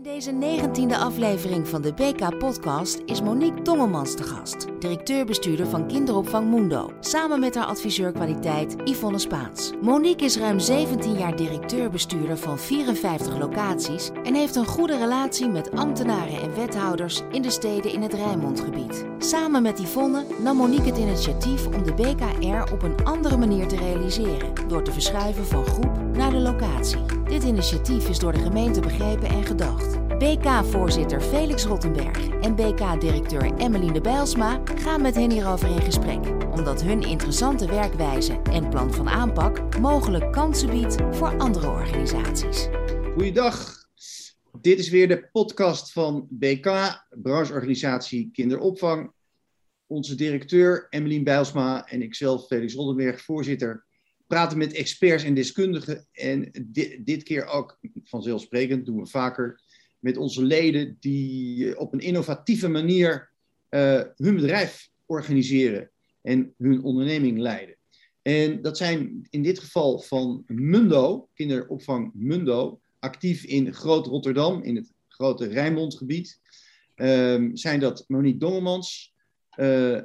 In 0.00 0.12
deze 0.12 0.30
negentiende 0.30 0.96
aflevering 0.96 1.68
van 1.68 1.82
de 1.82 1.92
BK-podcast 1.92 3.02
is 3.04 3.22
Monique 3.22 3.62
Dongelmans 3.62 4.14
te 4.14 4.22
gast, 4.22 4.66
directeur-bestuurder 4.78 5.66
van 5.66 5.86
kinderopvang 5.86 6.50
Mundo, 6.50 6.92
samen 7.00 7.40
met 7.40 7.54
haar 7.54 7.64
adviseur 7.66 8.12
kwaliteit 8.12 8.76
Yvonne 8.84 9.18
Spaans. 9.18 9.72
Monique 9.80 10.24
is 10.24 10.36
ruim 10.36 10.58
17 10.58 11.18
jaar 11.18 11.36
directeur-bestuurder 11.36 12.38
van 12.38 12.58
54 12.58 13.38
locaties 13.38 14.10
en 14.24 14.34
heeft 14.34 14.56
een 14.56 14.66
goede 14.66 14.98
relatie 14.98 15.48
met 15.48 15.70
ambtenaren 15.70 16.40
en 16.40 16.54
wethouders 16.54 17.22
in 17.30 17.42
de 17.42 17.50
steden 17.50 17.92
in 17.92 18.02
het 18.02 18.14
Rijnmondgebied. 18.14 19.06
Samen 19.18 19.62
met 19.62 19.78
Yvonne 19.78 20.24
nam 20.42 20.56
Monique 20.56 20.86
het 20.86 20.98
initiatief 20.98 21.66
om 21.66 21.82
de 21.82 21.94
BKR 21.94 22.72
op 22.72 22.82
een 22.82 23.04
andere 23.04 23.36
manier 23.36 23.68
te 23.68 23.76
realiseren, 23.76 24.68
door 24.68 24.82
te 24.82 24.92
verschuiven 24.92 25.46
van 25.46 25.64
groep 25.64 26.09
naar 26.12 26.30
de 26.30 26.36
locatie. 26.36 27.00
Dit 27.24 27.42
initiatief 27.42 28.08
is 28.08 28.18
door 28.18 28.32
de 28.32 28.38
gemeente 28.38 28.80
begrepen 28.80 29.28
en 29.28 29.44
gedacht. 29.44 30.18
BK-voorzitter 30.18 31.20
Felix 31.20 31.64
Rottenberg 31.64 32.28
en 32.28 32.54
BK-directeur 32.54 33.54
Emmeline 33.54 34.00
Bijlsma 34.00 34.62
gaan 34.64 35.02
met 35.02 35.14
hen 35.14 35.30
hierover 35.30 35.68
in 35.68 35.80
gesprek, 35.80 36.20
omdat 36.50 36.82
hun 36.82 37.02
interessante 37.02 37.66
werkwijze 37.66 38.40
en 38.42 38.68
plan 38.68 38.94
van 38.94 39.08
aanpak 39.08 39.78
mogelijk 39.78 40.32
kansen 40.32 40.70
biedt 40.70 40.96
voor 41.10 41.38
andere 41.38 41.68
organisaties. 41.68 42.68
Goeiedag, 43.14 43.86
dit 44.60 44.78
is 44.78 44.88
weer 44.88 45.08
de 45.08 45.28
podcast 45.32 45.92
van 45.92 46.26
BK, 46.30 46.64
brancheorganisatie 47.22 48.30
Kinderopvang. 48.32 49.12
Onze 49.86 50.14
directeur 50.14 50.86
Emmeline 50.88 51.24
Bijlsma 51.24 51.86
en 51.86 52.02
ikzelf, 52.02 52.46
Felix 52.46 52.74
Rottenberg, 52.74 53.22
voorzitter, 53.22 53.88
praten 54.30 54.58
met 54.58 54.72
experts 54.72 55.24
en 55.24 55.34
deskundigen. 55.34 56.06
En 56.12 56.50
dit, 57.04 57.22
keer 57.22 57.46
ook 57.46 57.78
vanzelfsprekend, 58.04 58.86
doen 58.86 59.00
we 59.00 59.06
vaker, 59.06 59.60
met 59.98 60.16
onze 60.16 60.42
leden 60.42 60.96
die 61.00 61.78
op 61.78 61.92
een 61.92 62.00
innovatieve 62.00 62.68
manier 62.68 63.30
uh, 63.70 64.02
hun 64.16 64.34
bedrijf 64.34 64.90
organiseren 65.06 65.90
en 66.22 66.54
hun 66.58 66.82
onderneming 66.82 67.38
leiden. 67.38 67.76
En 68.22 68.62
dat 68.62 68.76
zijn 68.76 69.26
in 69.30 69.42
dit 69.42 69.58
geval 69.58 69.98
van 69.98 70.42
Mundo, 70.46 71.28
kinderopvang 71.34 72.10
Mundo, 72.14 72.80
actief 72.98 73.44
in 73.44 73.74
Groot 73.74 74.06
Rotterdam, 74.06 74.62
in 74.62 74.76
het 74.76 74.92
grote 75.08 75.46
Rijnmondgebied. 75.46 76.40
Um, 76.96 77.56
zijn 77.56 77.80
dat 77.80 78.04
Monique 78.08 78.38
Dongelmans, 78.38 79.14
uh, 79.56 80.00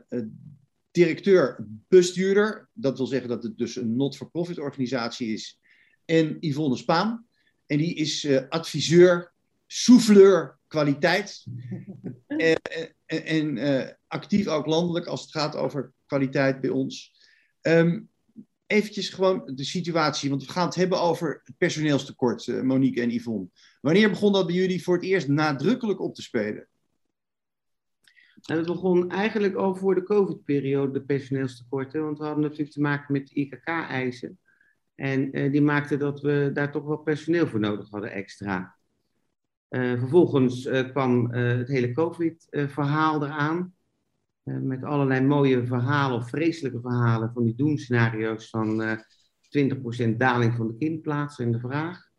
directeur 0.95 1.67
bestuurder, 1.87 2.69
dat 2.73 2.97
wil 2.97 3.07
zeggen 3.07 3.29
dat 3.29 3.43
het 3.43 3.57
dus 3.57 3.75
een 3.75 3.95
not-for-profit 3.95 4.59
organisatie 4.59 5.33
is, 5.33 5.59
en 6.05 6.37
Yvonne 6.39 6.77
Spaan. 6.77 7.25
En 7.65 7.77
die 7.77 7.95
is 7.95 8.23
uh, 8.23 8.41
adviseur 8.49 9.33
souffleur 9.67 10.57
kwaliteit. 10.67 11.45
en, 12.27 12.61
en, 13.05 13.25
en 13.25 13.57
uh, 13.57 13.89
actief 14.07 14.47
ook 14.47 14.65
landelijk 14.65 15.05
als 15.05 15.21
het 15.21 15.31
gaat 15.31 15.55
over 15.55 15.93
kwaliteit 16.05 16.61
bij 16.61 16.69
ons. 16.69 17.13
Um, 17.61 18.09
eventjes 18.65 19.09
gewoon 19.09 19.51
de 19.55 19.63
situatie, 19.63 20.29
want 20.29 20.45
we 20.45 20.51
gaan 20.51 20.65
het 20.65 20.75
hebben 20.75 21.01
over 21.01 21.41
het 21.43 21.57
personeelstekort, 21.57 22.63
Monique 22.63 23.01
en 23.01 23.13
Yvonne. 23.13 23.47
Wanneer 23.81 24.09
begon 24.09 24.33
dat 24.33 24.45
bij 24.45 24.55
jullie 24.55 24.83
voor 24.83 24.95
het 24.95 25.03
eerst 25.03 25.27
nadrukkelijk 25.27 25.99
op 25.99 26.15
te 26.15 26.21
spelen? 26.21 26.67
En 28.45 28.57
het 28.57 28.65
begon 28.65 29.09
eigenlijk 29.09 29.55
al 29.55 29.75
voor 29.75 29.95
de 29.95 30.03
COVID-periode, 30.03 30.91
de 30.91 31.01
personeelstekorten. 31.01 32.03
Want 32.03 32.17
we 32.17 32.23
hadden 32.23 32.43
natuurlijk 32.43 32.71
te 32.71 32.81
maken 32.81 33.13
met 33.13 33.31
IKK-eisen. 33.31 34.39
En 34.95 35.37
uh, 35.37 35.51
die 35.51 35.61
maakten 35.61 35.99
dat 35.99 36.21
we 36.21 36.49
daar 36.53 36.71
toch 36.71 36.85
wel 36.85 36.97
personeel 36.97 37.47
voor 37.47 37.59
nodig 37.59 37.89
hadden 37.89 38.11
extra. 38.11 38.75
Uh, 39.69 39.99
vervolgens 39.99 40.65
uh, 40.65 40.89
kwam 40.89 41.31
het 41.31 41.67
hele 41.67 41.91
COVID-verhaal 41.91 43.23
eraan. 43.23 43.73
met 44.43 44.83
allerlei 44.83 45.21
mooie 45.21 45.65
verhalen 45.65 46.17
of 46.17 46.29
vreselijke 46.29 46.81
verhalen 46.81 47.31
van 47.33 47.43
die 47.43 47.55
doemscenario's 47.55 48.49
van 48.49 48.99
20% 49.57 50.17
daling 50.17 50.55
van 50.55 50.67
de 50.67 50.75
kindplaatsen 50.77 51.45
in 51.45 51.51
de 51.51 51.59
vraag. 51.59 52.09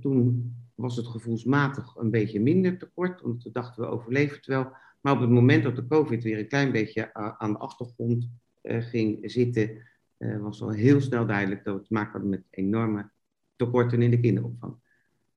toen 0.00 0.54
was 0.74 0.96
het 0.96 1.06
gevoelsmatig 1.06 1.96
een 1.96 2.10
beetje 2.10 2.40
minder 2.40 2.78
tekort, 2.78 3.20
want 3.20 3.40
toen 3.40 3.52
dachten 3.52 3.82
we 3.82 3.88
overleven 3.88 4.36
het 4.36 4.46
wel. 4.46 4.72
Maar 5.00 5.12
op 5.12 5.20
het 5.20 5.30
moment 5.30 5.62
dat 5.62 5.76
de 5.76 5.86
COVID 5.86 6.22
weer 6.22 6.38
een 6.38 6.48
klein 6.48 6.72
beetje 6.72 7.14
aan 7.14 7.52
de 7.52 7.58
achtergrond 7.58 8.30
uh, 8.62 8.82
ging 8.82 9.30
zitten, 9.30 9.82
uh, 10.18 10.38
was 10.38 10.62
al 10.62 10.70
heel 10.70 11.00
snel 11.00 11.26
duidelijk 11.26 11.64
dat 11.64 11.76
we 11.76 11.82
te 11.82 11.92
maken 11.92 12.12
hadden 12.12 12.30
met 12.30 12.44
enorme 12.50 13.10
tekorten 13.56 14.02
in 14.02 14.10
de 14.10 14.20
kinderopvang. 14.20 14.74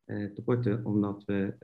Uh, 0.05 0.31
tekorten 0.33 0.85
omdat 0.85 1.23
we 1.25 1.55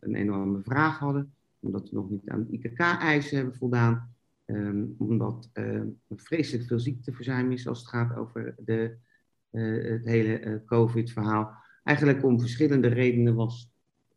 een 0.00 0.14
enorme 0.14 0.62
vraag 0.62 0.98
hadden, 0.98 1.34
omdat 1.60 1.90
we 1.90 1.96
nog 1.96 2.10
niet 2.10 2.28
aan 2.28 2.46
de 2.46 2.52
IKK-eisen 2.52 3.36
hebben 3.36 3.56
voldaan, 3.56 4.14
um, 4.46 4.94
omdat 4.98 5.50
er 5.52 5.86
vreselijk 6.10 6.66
veel 6.66 6.80
ziekteverzuim 6.80 7.52
is 7.52 7.68
als 7.68 7.78
het 7.78 7.88
gaat 7.88 8.16
over 8.16 8.54
de, 8.58 8.96
het 9.50 10.04
hele 10.04 10.62
COVID-verhaal. 10.66 11.54
Eigenlijk 11.84 12.24
om 12.24 12.40
verschillende 12.40 12.88
redenen 12.88 13.34
was 13.34 13.70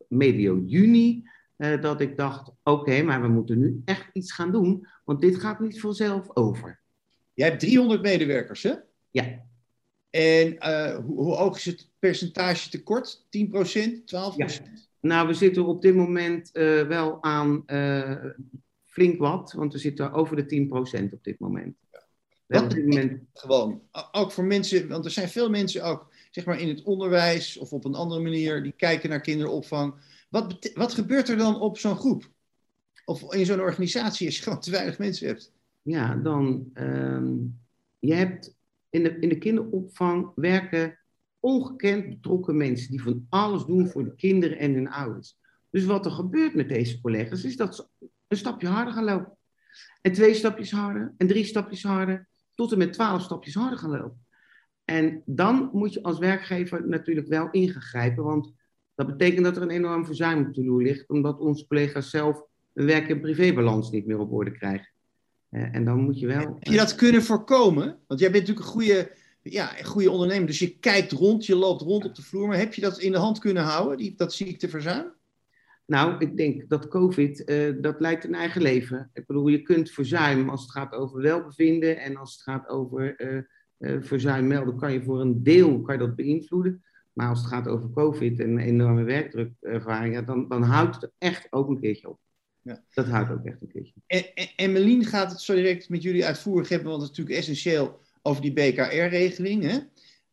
medio 0.08 0.60
juni 0.66 1.30
uh, 1.60 1.82
dat 1.82 2.02
ik 2.02 2.18
dacht, 2.18 2.48
oké, 2.50 2.58
okay, 2.64 3.02
maar 3.02 3.22
we 3.22 3.28
moeten 3.28 3.60
nu 3.60 3.82
echt 3.86 4.10
iets 4.14 4.32
gaan 4.32 4.52
doen, 4.52 4.88
want 5.04 5.22
dit 5.22 5.36
gaat 5.36 5.60
niet 5.60 5.80
vanzelf 5.80 6.36
over. 6.36 6.80
Jij 7.34 7.48
hebt 7.48 7.60
300 7.60 8.02
medewerkers, 8.02 8.64
hè? 8.64 8.74
Ja. 9.12 9.46
En 10.10 10.54
uh, 10.54 10.96
hoe, 10.96 11.16
hoe, 11.16 11.36
hoog 11.36 11.58
is 11.58 11.66
het 11.66 11.90
percentage 12.00 12.70
tekort? 12.70 13.26
10%, 13.26 13.28
12%? 13.28 14.04
Ja. 14.06 14.48
Nou, 15.02 15.28
we 15.28 15.34
zitten 15.34 15.66
op 15.66 15.82
dit 15.82 15.96
moment 15.96 16.50
uh, 16.54 16.88
wel 16.88 17.24
aan 17.24 17.64
flink 18.86 19.20
wat, 19.20 19.54
want 19.54 19.74
we 19.74 19.80
zitten 19.80 20.12
over 20.12 20.36
de 20.36 20.68
10% 21.02 21.14
op 21.14 21.24
dit 21.24 21.40
moment. 21.40 21.76
Ja. 22.48 22.64
Op 22.64 22.70
dit 22.70 22.86
moment... 22.86 23.22
Gewoon, 23.34 23.82
ook 24.12 24.32
voor 24.32 24.44
mensen, 24.44 24.88
want 24.88 25.06
er 25.06 25.12
zijn 25.12 25.30
veel 25.30 25.50
mensen 25.50 25.84
ook, 25.84 26.14
zeg 26.32 26.46
maar 26.46 26.60
in 26.60 26.68
het 26.68 26.84
onderwijs 26.84 27.58
of 27.58 27.74
op 27.74 27.86
een 27.86 27.96
andere 27.96 28.22
manier, 28.22 28.64
die 28.64 28.72
kijken 28.72 29.10
naar 29.10 29.22
kinderopvang 29.22 29.94
wat, 30.30 30.72
wat 30.74 30.94
gebeurt 30.94 31.30
er 31.30 31.38
dan 31.38 31.60
op 31.60 31.78
zo'n 31.78 31.96
groep? 31.96 32.32
Of 33.06 33.34
in 33.34 33.46
zo'n 33.46 33.60
organisatie 33.60 34.26
als 34.26 34.38
je 34.38 34.44
gewoon 34.44 34.60
te 34.60 34.72
weinig 34.72 34.98
mensen 34.98 35.28
hebt? 35.28 35.54
Ja, 35.82 36.16
dan. 36.16 36.72
Um, 36.74 37.60
je 38.00 38.14
hebt 38.14 38.56
in 38.90 39.04
de, 39.04 39.20
in 39.20 39.30
de 39.30 39.38
kinderopvang 39.38 40.32
werken 40.36 41.00
ongekend 41.40 42.10
betrokken 42.10 42.58
mensen 42.58 42.92
die 42.92 43.02
van 43.02 43.26
alles 43.30 43.66
doen 43.66 43.88
voor 43.88 44.04
de 44.04 44.16
kinderen 44.16 44.58
en 44.58 44.74
hun 44.74 44.90
ouders. 44.90 45.38
Dus 45.70 45.86
wat 45.86 46.06
er 46.06 46.12
gebeurt 46.12 46.56
met 46.56 46.70
deze 46.70 47.02
collega's 47.02 47.44
is 47.44 47.56
dat 47.56 47.76
ze 47.76 47.88
een 48.28 48.38
stapje 48.38 48.68
harder 48.68 48.94
gaan 48.94 49.04
lopen. 49.04 49.38
En 50.02 50.12
twee 50.12 50.34
stapjes 50.34 50.72
harder, 50.72 51.14
en 51.18 51.28
drie 51.28 51.46
stapjes 51.46 51.84
harder, 51.84 52.28
tot 52.56 52.72
en 52.72 52.78
met 52.78 52.94
twaalf 52.94 53.22
stapjes 53.22 53.54
harder 53.54 53.80
gaan 53.80 53.90
lopen. 53.90 54.26
En 54.86 55.22
dan 55.26 55.70
moet 55.74 55.94
je 55.94 56.04
als 56.04 56.18
werkgever 56.18 56.88
natuurlijk 56.88 57.28
wel 57.28 57.50
ingrijpen, 57.50 58.24
want 58.24 58.54
dat 59.00 59.08
betekent 59.08 59.46
dat 59.46 59.56
er 59.56 59.62
een 59.62 59.70
enorm 59.70 60.06
verzuim 60.06 60.46
op 60.46 60.54
de 60.54 60.64
loer 60.64 60.82
ligt, 60.82 61.10
omdat 61.10 61.40
onze 61.40 61.68
collega's 61.68 62.10
zelf 62.10 62.44
een 62.74 62.86
werk- 62.86 63.10
en 63.10 63.22
privébalans 63.22 63.92
niet 63.92 64.06
meer 64.06 64.20
op 64.20 64.32
orde 64.32 64.52
krijgen. 64.52 64.90
Uh, 65.52 65.76
en 65.76 65.86
dan 65.86 66.00
moet 66.00 66.20
je 66.20 66.28
wel. 66.28 66.58
Heb 66.60 66.72
je 66.72 66.78
dat 66.78 66.96
kunnen 66.96 67.24
voorkomen? 67.24 68.00
Want 68.08 68.20
jij 68.20 68.32
bent 68.32 68.48
natuurlijk 68.48 68.66
een 68.66 68.74
goede, 68.74 69.12
ja, 69.42 69.80
een 69.80 69.86
goede 69.86 70.12
ondernemer, 70.12 70.48
dus 70.48 70.60
je 70.60 70.78
kijkt 70.80 71.12
rond, 71.12 71.46
je 71.46 71.56
loopt 71.56 71.82
rond 71.82 72.06
op 72.06 72.16
de 72.16 72.22
vloer. 72.22 72.48
Maar 72.48 72.58
heb 72.58 72.74
je 72.74 72.82
dat 72.82 73.00
in 73.00 73.12
de 73.12 73.18
hand 73.18 73.40
kunnen 73.40 73.64
houden, 73.64 73.98
die, 73.98 74.14
dat 74.16 74.34
ziekteverzuim? 74.34 75.14
Nou, 75.86 76.16
ik 76.18 76.38
denk 76.38 76.70
dat 76.70 76.88
COVID, 76.88 77.50
uh, 77.50 77.74
dat 77.82 78.00
leidt 78.00 78.24
een 78.24 78.36
eigen 78.36 78.62
leven. 78.62 79.10
Ik 79.14 79.26
bedoel, 79.26 79.48
je 79.48 79.62
kunt 79.62 79.92
verzuim 79.92 80.50
als 80.50 80.62
het 80.62 80.72
gaat 80.72 80.94
over 80.94 81.22
welbevinden 81.22 82.00
en 82.00 82.18
als 82.18 82.32
het 82.32 82.42
gaat 82.42 82.68
over 82.68 83.16
uh, 83.78 84.02
verzuim 84.02 84.48
melden, 84.48 84.78
kan 84.78 84.94
je 84.94 85.04
voor 85.04 85.22
een 85.22 85.44
deel 85.44 85.82
kan 85.82 85.94
je 85.94 86.06
dat 86.06 86.16
beïnvloeden. 86.16 86.84
Maar 87.20 87.30
als 87.30 87.40
het 87.40 87.48
gaat 87.48 87.68
over 87.68 87.90
COVID 87.90 88.40
en 88.40 88.58
enorme 88.58 89.04
werkdrukervaringen, 89.04 90.26
dan, 90.26 90.48
dan 90.48 90.64
houdt 90.64 91.02
het 91.02 91.12
echt 91.18 91.48
ook 91.50 91.70
een 91.70 91.80
keertje 91.80 92.10
op. 92.10 92.20
Ja. 92.62 92.84
Dat 92.94 93.06
houdt 93.06 93.32
ook 93.32 93.46
echt 93.46 93.62
een 93.62 93.68
keertje. 93.68 93.94
En, 94.08 94.34
en 94.34 94.48
Emmeline 94.56 95.04
gaat 95.04 95.32
het 95.32 95.42
zo 95.42 95.56
direct 95.56 95.90
met 95.90 96.02
jullie 96.02 96.26
uitvoerig 96.26 96.70
hebben, 96.70 96.90
want 96.90 97.02
het 97.02 97.12
is 97.12 97.18
natuurlijk 97.18 97.38
essentieel 97.38 98.00
over 98.22 98.42
die 98.42 98.54
BKR-regeling. 98.54 99.64
Hè? 99.64 99.78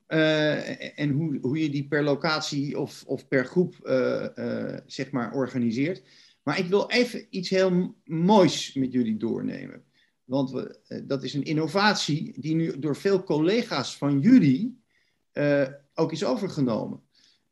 Uh, 0.08 0.98
en 0.98 1.10
hoe, 1.10 1.38
hoe 1.40 1.62
je 1.62 1.70
die 1.70 1.88
per 1.88 2.02
locatie 2.02 2.78
of, 2.78 3.04
of 3.06 3.28
per 3.28 3.44
groep 3.44 3.74
uh, 3.82 4.26
uh, 4.36 4.76
zeg 4.86 5.10
maar 5.10 5.32
organiseert. 5.32 6.02
Maar 6.42 6.58
ik 6.58 6.66
wil 6.66 6.90
even 6.90 7.26
iets 7.30 7.50
heel 7.50 7.96
moois 8.04 8.74
met 8.74 8.92
jullie 8.92 9.16
doornemen. 9.16 9.82
Want 10.24 10.50
we, 10.50 10.78
dat 11.06 11.22
is 11.22 11.34
een 11.34 11.44
innovatie 11.44 12.40
die 12.40 12.54
nu 12.54 12.78
door 12.78 12.96
veel 12.96 13.22
collega's 13.22 13.96
van 13.96 14.20
jullie 14.20 14.84
ook 15.96 16.12
is 16.12 16.24
overgenomen. 16.24 17.00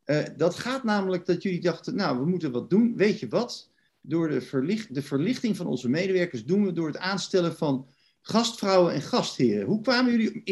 Uh, 0.06 0.18
dat 0.36 0.54
gaat 0.54 0.84
namelijk 0.84 1.26
dat 1.26 1.42
jullie 1.42 1.60
dachten, 1.60 1.94
nou, 1.94 2.18
we 2.18 2.26
moeten 2.26 2.52
wat 2.52 2.70
doen. 2.70 2.96
Weet 2.96 3.20
je 3.20 3.28
wat? 3.28 3.70
Door 4.00 4.28
de, 4.28 4.40
verlicht, 4.40 4.94
de 4.94 5.02
verlichting 5.02 5.56
van 5.56 5.66
onze 5.66 5.88
medewerkers 5.88 6.44
doen 6.44 6.64
we 6.64 6.72
door 6.72 6.86
het 6.86 6.98
aanstellen 6.98 7.56
van 7.56 7.88
gastvrouwen 8.20 8.92
en 8.92 9.02
gastheren. 9.02 9.66
Hoe 9.66 9.80
kwamen 9.80 10.10
jullie, 10.10 10.42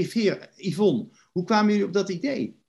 Yvonne, 0.56 1.08
hoe 1.32 1.44
kwamen 1.44 1.70
jullie 1.70 1.86
op 1.86 1.92
dat 1.92 2.08
idee? 2.08 2.60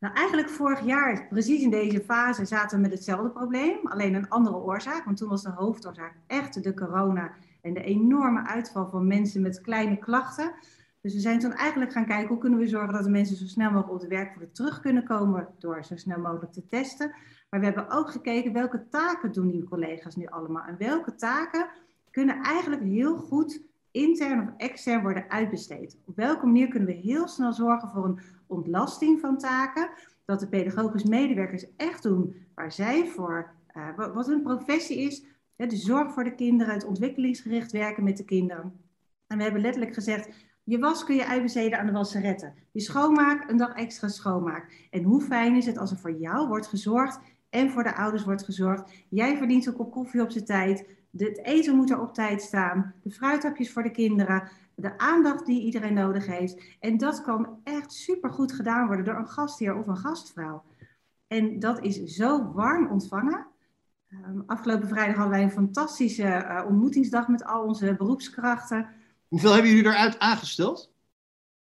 Nou, 0.00 0.14
eigenlijk 0.14 0.48
vorig 0.48 0.84
jaar, 0.84 1.26
precies 1.28 1.62
in 1.62 1.70
deze 1.70 2.00
fase, 2.00 2.44
zaten 2.44 2.76
we 2.76 2.82
met 2.82 2.92
hetzelfde 2.92 3.30
probleem, 3.30 3.78
alleen 3.82 4.14
een 4.14 4.28
andere 4.28 4.56
oorzaak. 4.56 5.04
Want 5.04 5.16
toen 5.16 5.28
was 5.28 5.42
de 5.42 5.50
hoofdoorzaak 5.50 6.14
echt 6.26 6.62
de 6.62 6.74
corona 6.74 7.34
en 7.62 7.74
de 7.74 7.82
enorme 7.82 8.46
uitval 8.46 8.88
van 8.90 9.06
mensen 9.06 9.42
met 9.42 9.60
kleine 9.60 9.98
klachten. 9.98 10.52
Dus 11.00 11.14
we 11.14 11.20
zijn 11.20 11.38
toen 11.38 11.52
eigenlijk 11.52 11.92
gaan 11.92 12.06
kijken 12.06 12.28
hoe 12.28 12.38
kunnen 12.38 12.58
we 12.58 12.66
zorgen 12.66 12.92
dat 12.92 13.04
de 13.04 13.10
mensen 13.10 13.36
zo 13.36 13.46
snel 13.46 13.70
mogelijk 13.70 13.94
op 13.94 14.00
de 14.00 14.16
werkvloer 14.16 14.52
terug 14.52 14.80
kunnen 14.80 15.04
komen 15.04 15.48
door 15.58 15.84
zo 15.84 15.96
snel 15.96 16.18
mogelijk 16.18 16.52
te 16.52 16.66
testen. 16.66 17.14
Maar 17.50 17.60
we 17.60 17.66
hebben 17.66 17.90
ook 17.90 18.10
gekeken 18.10 18.52
welke 18.52 18.88
taken 18.88 19.32
doen 19.32 19.50
die 19.50 19.64
collega's 19.64 20.16
nu 20.16 20.26
allemaal 20.26 20.64
en 20.64 20.78
welke 20.78 21.14
taken 21.14 21.68
kunnen 22.10 22.42
eigenlijk 22.42 22.82
heel 22.82 23.16
goed 23.16 23.62
intern 23.90 24.40
of 24.40 24.54
extern 24.56 25.02
worden 25.02 25.30
uitbesteed. 25.30 25.96
Op 26.04 26.16
welke 26.16 26.46
manier 26.46 26.68
kunnen 26.68 26.88
we 26.88 26.94
heel 26.94 27.28
snel 27.28 27.52
zorgen 27.52 27.88
voor 27.88 28.04
een 28.04 28.20
ontlasting 28.46 29.20
van 29.20 29.38
taken, 29.38 29.90
dat 30.24 30.40
de 30.40 30.48
pedagogisch 30.48 31.04
medewerkers 31.04 31.66
echt 31.76 32.02
doen 32.02 32.34
waar 32.54 32.72
zij 32.72 33.06
voor, 33.06 33.50
uh, 33.76 34.14
wat 34.14 34.26
hun 34.26 34.42
professie 34.42 34.98
is, 34.98 35.24
de 35.56 35.76
zorg 35.76 36.12
voor 36.12 36.24
de 36.24 36.34
kinderen, 36.34 36.74
het 36.74 36.84
ontwikkelingsgericht 36.84 37.72
werken 37.72 38.04
met 38.04 38.16
de 38.16 38.24
kinderen. 38.24 38.72
En 39.26 39.36
we 39.36 39.42
hebben 39.42 39.60
letterlijk 39.60 39.94
gezegd, 39.94 40.28
je 40.68 40.78
was 40.78 41.04
kun 41.04 41.14
je 41.14 41.26
uitbesteden 41.26 41.78
aan 41.78 41.86
de 41.86 41.92
wasseretten. 41.92 42.54
Je 42.72 42.80
schoonmaak, 42.80 43.50
een 43.50 43.56
dag 43.56 43.74
extra 43.74 44.08
schoonmaak. 44.08 44.88
En 44.90 45.02
hoe 45.02 45.20
fijn 45.20 45.56
is 45.56 45.66
het 45.66 45.78
als 45.78 45.90
er 45.90 45.98
voor 45.98 46.12
jou 46.12 46.48
wordt 46.48 46.66
gezorgd 46.66 47.20
en 47.50 47.70
voor 47.70 47.82
de 47.82 47.96
ouders 47.96 48.24
wordt 48.24 48.44
gezorgd. 48.44 48.90
Jij 49.08 49.36
verdient 49.36 49.66
een 49.66 49.76
kop 49.76 49.90
koffie 49.92 50.22
op 50.22 50.30
zijn 50.30 50.44
tijd. 50.44 50.86
Het 51.16 51.44
eten 51.44 51.76
moet 51.76 51.90
er 51.90 52.00
op 52.00 52.14
tijd 52.14 52.42
staan. 52.42 52.94
De 53.02 53.10
fruithapjes 53.10 53.72
voor 53.72 53.82
de 53.82 53.90
kinderen. 53.90 54.48
De 54.74 54.98
aandacht 54.98 55.46
die 55.46 55.62
iedereen 55.62 55.94
nodig 55.94 56.26
heeft. 56.26 56.76
En 56.80 56.96
dat 56.96 57.22
kan 57.22 57.60
echt 57.64 57.92
supergoed 57.92 58.52
gedaan 58.52 58.86
worden 58.86 59.04
door 59.04 59.16
een 59.16 59.28
gastheer 59.28 59.76
of 59.76 59.86
een 59.86 59.96
gastvrouw. 59.96 60.64
En 61.26 61.58
dat 61.58 61.80
is 61.82 62.04
zo 62.04 62.52
warm 62.52 62.90
ontvangen. 62.90 63.46
Um, 64.10 64.42
afgelopen 64.46 64.88
vrijdag 64.88 65.16
hadden 65.16 65.34
wij 65.34 65.42
een 65.42 65.50
fantastische 65.50 66.22
uh, 66.22 66.64
ontmoetingsdag 66.66 67.28
met 67.28 67.44
al 67.44 67.62
onze 67.64 67.94
beroepskrachten. 67.94 68.88
Hoeveel 69.28 69.52
hebben 69.52 69.70
jullie 69.70 69.86
eruit 69.86 70.18
aangesteld? 70.18 70.92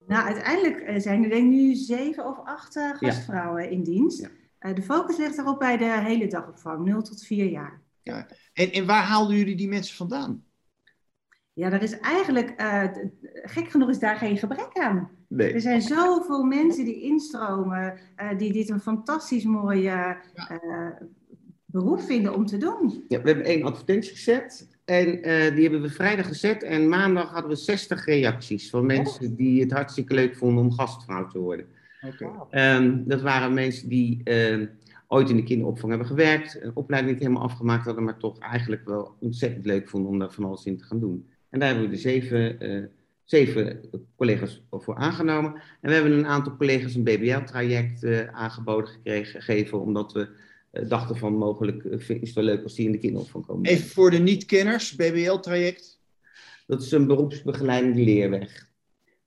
Nou, 0.06 0.24
uiteindelijk 0.24 0.80
eh, 0.80 1.00
zijn 1.00 1.22
er 1.22 1.30
denk 1.30 1.44
ik 1.44 1.50
nu 1.50 1.74
zeven 1.74 2.26
of 2.26 2.38
acht 2.44 2.76
uh, 2.76 2.96
gastvrouwen 2.96 3.62
ja. 3.62 3.68
in 3.68 3.82
dienst. 3.82 4.28
Ja. 4.58 4.72
de 4.72 4.82
focus 4.82 5.16
ligt 5.16 5.38
erop 5.38 5.58
bij 5.58 5.76
de 5.76 6.00
hele 6.00 6.26
dagopvang, 6.26 6.84
0 6.84 7.02
tot 7.02 7.24
4 7.24 7.46
jaar. 7.46 7.80
Ja. 8.02 8.28
En, 8.52 8.72
en 8.72 8.86
waar 8.86 9.02
haalden 9.02 9.36
jullie 9.36 9.56
die 9.56 9.68
mensen 9.68 9.96
vandaan? 9.96 10.44
Ja, 11.52 11.72
er 11.72 11.82
is 11.82 11.98
eigenlijk, 11.98 12.54
gek 13.42 13.68
genoeg 13.68 13.88
is 13.88 13.98
daar 13.98 14.16
geen 14.16 14.36
gebrek 14.36 14.78
aan. 14.78 15.10
Nee. 15.28 15.52
Er 15.52 15.60
zijn 15.60 15.82
zoveel 15.82 16.44
mensen 16.44 16.84
die 16.84 17.02
instromen, 17.02 17.98
die 18.36 18.52
dit 18.52 18.68
een 18.68 18.80
fantastisch 18.80 19.44
mooie 19.44 20.16
beroep 21.64 22.00
vinden 22.00 22.34
om 22.34 22.46
te 22.46 22.56
doen. 22.56 23.04
Ja, 23.08 23.20
we 23.20 23.28
hebben 23.28 23.46
één 23.46 23.62
advertentie 23.62 24.10
gezet 24.10 24.69
en 24.90 25.08
uh, 25.08 25.54
die 25.54 25.62
hebben 25.62 25.82
we 25.82 25.90
vrijdag 25.90 26.26
gezet. 26.26 26.62
En 26.62 26.88
maandag 26.88 27.30
hadden 27.30 27.50
we 27.50 27.56
60 27.56 28.04
reacties 28.04 28.70
van 28.70 28.86
mensen 28.86 29.30
oh. 29.30 29.36
die 29.36 29.60
het 29.60 29.72
hartstikke 29.72 30.14
leuk 30.14 30.36
vonden 30.36 30.64
om 30.64 30.72
gastvrouw 30.72 31.26
te 31.26 31.38
worden. 31.38 31.66
Okay. 32.02 32.76
Um, 32.76 33.04
dat 33.06 33.20
waren 33.20 33.54
mensen 33.54 33.88
die 33.88 34.20
uh, 34.24 34.66
ooit 35.08 35.30
in 35.30 35.36
de 35.36 35.42
kinderopvang 35.42 35.90
hebben 35.90 36.08
gewerkt, 36.08 36.62
een 36.62 36.76
opleiding 36.76 37.12
niet 37.12 37.22
helemaal 37.22 37.42
afgemaakt 37.42 37.84
hadden, 37.84 38.04
maar 38.04 38.16
toch 38.16 38.38
eigenlijk 38.38 38.84
wel 38.84 39.16
ontzettend 39.20 39.66
leuk 39.66 39.88
vonden 39.88 40.10
om 40.10 40.18
daar 40.18 40.32
van 40.32 40.44
alles 40.44 40.64
in 40.64 40.78
te 40.78 40.84
gaan 40.84 41.00
doen. 41.00 41.26
En 41.50 41.58
daar 41.58 41.68
hebben 41.68 41.88
we 41.88 41.94
de 41.94 42.00
zeven, 42.00 42.66
uh, 42.66 42.84
zeven 43.24 43.80
collega's 44.16 44.62
voor 44.70 44.96
aangenomen. 44.96 45.52
En 45.54 45.88
we 45.88 45.92
hebben 45.92 46.12
een 46.12 46.26
aantal 46.26 46.56
collega's 46.56 46.94
een 46.94 47.04
BBL-traject 47.04 48.28
aangeboden 48.32 48.90
gekregen, 48.90 49.42
gegeven, 49.42 49.80
omdat 49.80 50.12
we 50.12 50.20
uh, 50.20 50.28
dachten 50.70 51.16
van 51.16 51.34
mogelijk 51.34 51.84
uh, 51.84 51.92
is 51.92 52.08
het 52.08 52.32
wel 52.32 52.44
leuk 52.44 52.62
als 52.62 52.74
die 52.74 52.86
in 52.86 52.92
de 52.92 52.98
kinderopvang 52.98 53.46
komen. 53.46 53.70
Even 53.70 53.88
voor 53.88 54.10
de 54.10 54.18
niet-kenners, 54.18 54.94
BBL-traject? 54.94 56.00
Dat 56.66 56.82
is 56.82 56.90
een 56.90 57.06
beroepsbegeleidende 57.06 58.00
leerweg. 58.00 58.68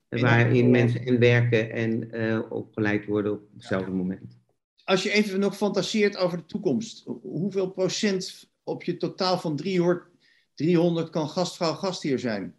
En 0.10 0.22
waarin 0.22 0.70
mensen 0.70 1.06
in 1.06 1.20
werken 1.20 1.72
en 1.72 2.16
uh, 2.16 2.52
opgeleid 2.52 3.06
worden 3.06 3.32
op 3.32 3.42
hetzelfde 3.54 3.92
ja. 3.92 3.98
moment. 3.98 4.40
Als 4.84 5.04
je 5.04 5.12
even 5.12 5.40
nog 5.40 5.58
fantaseert 5.58 6.18
over 6.18 6.38
de 6.38 6.46
toekomst. 6.46 7.04
Hoeveel 7.22 7.70
procent 7.70 8.50
op 8.64 8.84
je 8.84 8.98
totaal 8.98 9.40
van 9.40 9.56
300, 9.56 10.08
300 10.56 11.10
kan 11.10 11.30
gastvrouw 11.30 11.74
gastheer 11.74 12.20
zijn? 12.20 12.56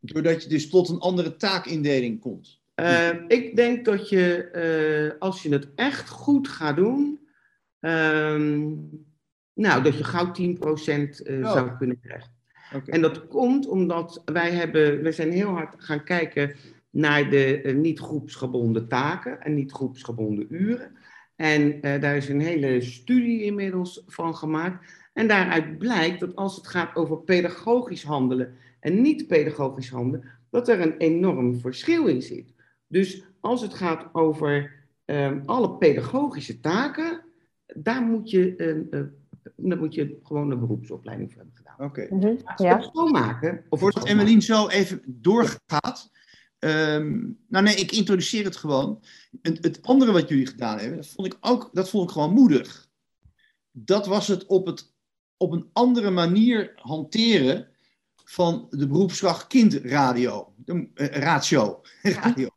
Doordat 0.00 0.42
je 0.42 0.48
dus 0.48 0.68
tot 0.68 0.88
een 0.88 0.98
andere 0.98 1.36
taakindeling 1.36 2.20
komt. 2.20 2.61
Uh, 2.76 3.08
ik 3.28 3.56
denk 3.56 3.84
dat 3.84 4.08
je, 4.08 4.48
uh, 5.14 5.20
als 5.20 5.42
je 5.42 5.48
het 5.48 5.68
echt 5.74 6.08
goed 6.08 6.48
gaat 6.48 6.76
doen, 6.76 7.20
uh, 7.80 8.70
nou, 9.54 9.82
dat 9.82 9.98
je 9.98 10.04
gauw 10.04 10.26
10% 10.26 10.32
uh, 10.34 11.44
oh. 11.44 11.52
zou 11.52 11.76
kunnen 11.78 12.00
krijgen. 12.00 12.30
Okay. 12.74 12.94
En 12.94 13.00
dat 13.00 13.28
komt 13.28 13.66
omdat 13.66 14.22
wij 14.24 14.50
hebben, 14.50 15.02
we 15.02 15.12
zijn 15.12 15.32
heel 15.32 15.48
hard 15.48 15.74
gaan 15.78 16.04
kijken 16.04 16.54
naar 16.90 17.30
de 17.30 17.72
niet 17.76 17.98
groepsgebonden 17.98 18.88
taken 18.88 19.40
en 19.40 19.54
niet 19.54 19.72
groepsgebonden 19.72 20.46
uren. 20.48 20.96
En 21.36 21.80
daar 21.80 22.16
is 22.16 22.28
een 22.28 22.40
hele 22.40 22.80
studie 22.80 23.42
inmiddels 23.42 24.04
van 24.06 24.36
gemaakt. 24.36 24.92
En 25.12 25.28
daaruit 25.28 25.78
blijkt 25.78 26.20
dat 26.20 26.36
als 26.36 26.56
het 26.56 26.66
gaat 26.66 26.96
over 26.96 27.18
pedagogisch 27.18 28.02
handelen 28.02 28.54
en 28.80 29.02
niet 29.02 29.26
pedagogisch 29.26 29.90
handelen, 29.90 30.28
dat 30.50 30.68
er 30.68 30.80
een 30.80 30.96
enorm 30.96 31.60
verschil 31.60 32.06
in 32.06 32.22
zit. 32.22 32.52
Dus 32.92 33.22
als 33.40 33.60
het 33.60 33.74
gaat 33.74 34.08
over 34.12 34.72
um, 35.04 35.42
alle 35.46 35.76
pedagogische 35.76 36.60
taken, 36.60 37.24
daar 37.66 38.02
moet 38.02 38.30
je, 38.30 38.56
uh, 38.90 39.00
daar 39.56 39.78
moet 39.78 39.94
je 39.94 40.18
gewoon 40.22 40.50
een 40.50 40.60
beroepsopleiding 40.60 41.32
voor 41.32 41.40
hebben 41.40 41.56
gedaan. 41.56 41.74
Oké. 41.88 42.00
Okay. 42.00 42.18
Mm 42.18 42.22
-hmm. 42.22 42.38
ja. 42.56 42.80
Schoonmaken. 42.80 43.64
Of 43.68 43.80
Voordat 43.80 44.06
Emmeline 44.06 44.42
zo 44.42 44.68
even 44.68 45.02
doorgaat. 45.06 46.10
Um, 46.58 47.38
nou 47.48 47.64
nee, 47.64 47.74
ik 47.74 47.92
introduceer 47.92 48.44
het 48.44 48.56
gewoon. 48.56 49.02
Het, 49.42 49.64
het, 49.64 49.82
andere 49.82 50.12
wat 50.12 50.28
jullie 50.28 50.46
gedaan 50.46 50.78
hebben, 50.78 50.96
dat 50.96 51.08
vond 51.08 51.26
ik 51.26 51.36
ook 51.40 51.70
dat 51.72 51.90
vond 51.90 52.08
ik 52.08 52.14
gewoon 52.14 52.32
moedig. 52.32 52.88
Dat 53.70 54.06
was 54.06 54.28
het 54.28 54.46
op, 54.46 54.66
het 54.66 54.94
op 55.36 55.52
een 55.52 55.68
andere 55.72 56.10
manier 56.10 56.72
hanteren 56.74 57.68
van 58.24 58.66
de 58.70 58.86
beroepskracht 58.86 59.46
kindradio. 59.46 60.52
De, 60.56 60.88
uh, 60.94 61.06
ratio. 61.06 61.80
radio. 62.02 62.48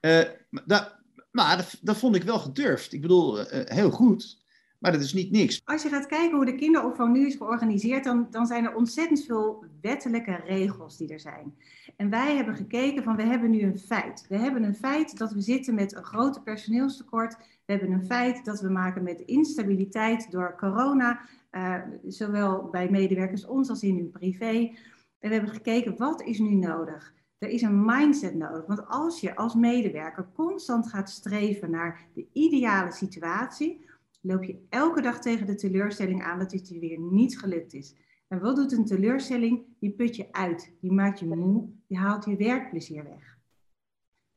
Uh, 0.00 0.20
dat, 0.64 0.96
maar 1.30 1.56
dat, 1.56 1.78
dat, 1.80 1.96
vond 1.96 2.16
ik 2.16 2.22
wel 2.22 2.38
gedurfd. 2.38 2.92
Ik 2.92 3.00
bedoel, 3.00 3.38
uh, 3.40 3.46
heel 3.64 3.90
goed. 3.90 4.42
Maar 4.84 4.92
dat 4.92 5.02
is 5.02 5.12
niet 5.12 5.30
niks. 5.30 5.60
Als 5.64 5.82
je 5.82 5.88
gaat 5.88 6.06
kijken 6.06 6.36
hoe 6.36 6.44
de 6.44 6.54
kinderopvang 6.54 7.12
nu 7.12 7.26
is 7.26 7.34
georganiseerd, 7.34 8.04
dan, 8.04 8.26
dan 8.30 8.46
zijn 8.46 8.64
er 8.64 8.74
ontzettend 8.74 9.24
veel 9.24 9.64
wettelijke 9.80 10.40
regels 10.46 10.96
die 10.96 11.08
er 11.08 11.20
zijn. 11.20 11.54
En 11.96 12.10
wij 12.10 12.36
hebben 12.36 12.54
gekeken 12.54 13.02
van, 13.02 13.16
we 13.16 13.22
hebben 13.22 13.50
nu 13.50 13.62
een 13.62 13.78
feit. 13.78 14.26
We 14.28 14.36
hebben 14.36 14.62
een 14.62 14.74
feit 14.74 15.18
dat 15.18 15.32
we 15.32 15.40
zitten 15.40 15.74
met 15.74 15.94
een 15.94 16.04
grote 16.04 16.42
personeelstekort. 16.42 17.36
We 17.36 17.72
hebben 17.72 17.90
een 17.90 18.06
feit 18.06 18.44
dat 18.44 18.60
we 18.60 18.68
maken 18.68 19.02
met 19.02 19.20
instabiliteit 19.20 20.30
door 20.30 20.54
corona, 20.58 21.20
uh, 21.52 21.80
zowel 22.06 22.68
bij 22.70 22.90
medewerkers 22.90 23.46
ons 23.46 23.68
als 23.68 23.82
in 23.82 23.96
hun 23.96 24.10
privé. 24.10 24.72
En 25.18 25.28
we 25.28 25.34
hebben 25.34 25.54
gekeken, 25.54 25.96
wat 25.96 26.22
is 26.22 26.38
nu 26.38 26.54
nodig? 26.54 27.14
Er 27.44 27.50
is 27.50 27.62
een 27.62 27.84
mindset 27.84 28.34
nodig. 28.34 28.66
Want 28.66 28.88
als 28.88 29.20
je 29.20 29.36
als 29.36 29.54
medewerker 29.54 30.28
constant 30.34 30.88
gaat 30.88 31.10
streven 31.10 31.70
naar 31.70 32.06
de 32.14 32.26
ideale 32.32 32.92
situatie, 32.92 33.84
loop 34.20 34.44
je 34.44 34.58
elke 34.68 35.00
dag 35.00 35.20
tegen 35.20 35.46
de 35.46 35.54
teleurstelling 35.54 36.22
aan 36.22 36.38
dat 36.38 36.52
het 36.52 36.68
je 36.68 36.78
weer 36.78 36.98
niet 36.98 37.38
gelukt 37.38 37.74
is. 37.74 37.94
En 38.28 38.40
wat 38.40 38.56
doet 38.56 38.72
een 38.72 38.84
teleurstelling? 38.84 39.62
Die 39.78 39.90
put 39.90 40.16
je 40.16 40.32
uit, 40.32 40.72
die 40.80 40.92
maakt 40.92 41.18
je 41.18 41.26
moe, 41.26 41.68
die 41.86 41.98
haalt 41.98 42.24
je 42.24 42.36
werkplezier 42.36 43.04
weg. 43.04 43.38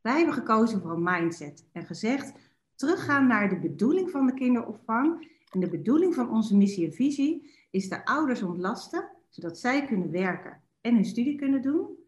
Wij 0.01 0.15
hebben 0.15 0.33
gekozen 0.33 0.81
voor 0.81 0.91
een 0.91 1.03
mindset 1.03 1.65
en 1.71 1.85
gezegd: 1.85 2.33
teruggaan 2.75 3.27
naar 3.27 3.49
de 3.49 3.59
bedoeling 3.59 4.11
van 4.11 4.25
de 4.25 4.33
kinderopvang. 4.33 5.35
En 5.51 5.59
de 5.59 5.69
bedoeling 5.69 6.15
van 6.15 6.29
onze 6.29 6.57
missie 6.57 6.85
en 6.85 6.93
visie 6.93 7.51
is 7.71 7.89
de 7.89 8.05
ouders 8.05 8.43
ontlasten, 8.43 9.09
zodat 9.29 9.59
zij 9.59 9.85
kunnen 9.85 10.11
werken 10.11 10.61
en 10.81 10.93
hun 10.93 11.05
studie 11.05 11.35
kunnen 11.35 11.61
doen 11.61 12.05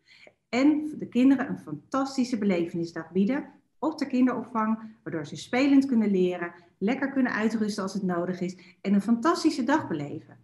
en 0.49 0.95
de 0.99 1.07
kinderen 1.07 1.49
een 1.49 1.59
fantastische 1.59 2.37
belevenisdag 2.37 3.11
bieden 3.11 3.45
op 3.79 3.97
de 3.97 4.07
kinderopvang, 4.07 4.95
waardoor 5.03 5.25
ze 5.25 5.35
spelend 5.35 5.85
kunnen 5.85 6.11
leren, 6.11 6.53
lekker 6.77 7.11
kunnen 7.11 7.31
uitrusten 7.31 7.83
als 7.83 7.93
het 7.93 8.03
nodig 8.03 8.39
is 8.41 8.57
en 8.81 8.93
een 8.93 9.01
fantastische 9.01 9.63
dag 9.63 9.87
beleven. 9.87 10.37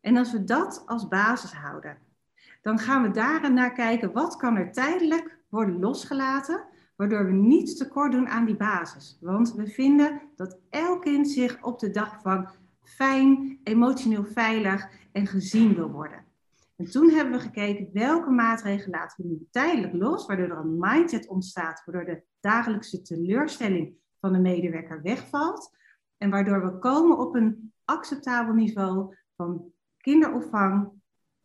En 0.00 0.16
als 0.16 0.32
we 0.32 0.44
dat 0.44 0.82
als 0.86 1.08
basis 1.08 1.52
houden, 1.52 1.98
dan 2.62 2.78
gaan 2.78 3.02
we 3.02 3.10
daarna 3.10 3.68
kijken 3.68 4.12
wat 4.12 4.36
kan 4.36 4.56
er 4.56 4.72
tijdelijk 4.72 5.38
worden 5.48 5.78
losgelaten, 5.78 6.64
waardoor 6.96 7.26
we 7.26 7.32
niet 7.32 7.76
tekort 7.76 8.12
doen 8.12 8.28
aan 8.28 8.44
die 8.44 8.56
basis. 8.56 9.18
Want 9.20 9.54
we 9.54 9.66
vinden 9.66 10.20
dat 10.36 10.58
elk 10.70 11.02
kind 11.02 11.28
zich 11.28 11.62
op 11.62 11.78
de 11.78 11.90
dagopvang 11.90 12.48
fijn, 12.82 13.58
emotioneel 13.62 14.24
veilig 14.24 14.88
en 15.12 15.26
gezien 15.26 15.74
wil 15.74 15.90
worden. 15.90 16.24
En 16.76 16.90
toen 16.90 17.10
hebben 17.10 17.32
we 17.32 17.40
gekeken 17.40 17.88
welke 17.92 18.30
maatregelen 18.30 18.98
laten 18.98 19.22
we 19.22 19.28
nu 19.28 19.46
tijdelijk 19.50 19.92
los, 19.92 20.26
waardoor 20.26 20.48
er 20.48 20.56
een 20.58 20.78
mindset 20.78 21.28
ontstaat, 21.28 21.82
waardoor 21.84 22.14
de 22.14 22.22
dagelijkse 22.40 23.02
teleurstelling 23.02 23.94
van 24.20 24.32
de 24.32 24.38
medewerker 24.38 25.02
wegvalt. 25.02 25.76
En 26.16 26.30
waardoor 26.30 26.64
we 26.64 26.78
komen 26.78 27.18
op 27.18 27.34
een 27.34 27.72
acceptabel 27.84 28.54
niveau 28.54 29.16
van 29.36 29.72
kinderopvang, 29.96 30.90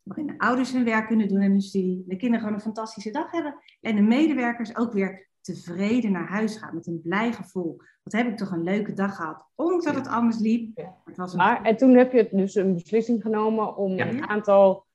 waarin 0.03 0.27
de 0.27 0.37
ouders 0.37 0.71
hun 0.71 0.83
werk 0.85 1.07
kunnen 1.07 1.27
doen 1.27 1.41
en 1.41 1.51
hun 1.51 1.61
studie, 1.61 2.03
de 2.07 2.15
kinderen 2.15 2.39
gewoon 2.39 2.53
een 2.53 2.61
fantastische 2.61 3.11
dag 3.11 3.31
hebben 3.31 3.55
en 3.81 3.95
de 3.95 4.01
medewerkers 4.01 4.77
ook 4.77 4.93
weer 4.93 5.27
tevreden 5.41 6.11
naar 6.11 6.27
huis 6.27 6.57
gaan 6.57 6.75
met 6.75 6.87
een 6.87 7.01
blij 7.01 7.33
gevoel. 7.33 7.81
Wat 8.03 8.13
heb 8.13 8.27
ik 8.27 8.37
toch 8.37 8.51
een 8.51 8.63
leuke 8.63 8.93
dag 8.93 9.15
gehad, 9.15 9.45
ondanks 9.55 9.85
dat 9.85 9.95
het 9.95 10.07
anders 10.07 10.39
liep. 10.39 10.77
Het 11.05 11.17
was 11.17 11.31
een... 11.31 11.37
Maar, 11.37 11.61
en 11.61 11.77
toen 11.77 11.95
heb 11.95 12.11
je 12.11 12.29
dus 12.31 12.55
een 12.55 12.73
beslissing 12.73 13.21
genomen 13.21 13.75
om 13.75 13.91
Ja. 13.91 14.07
een 14.07 14.27
aantal 14.27 14.87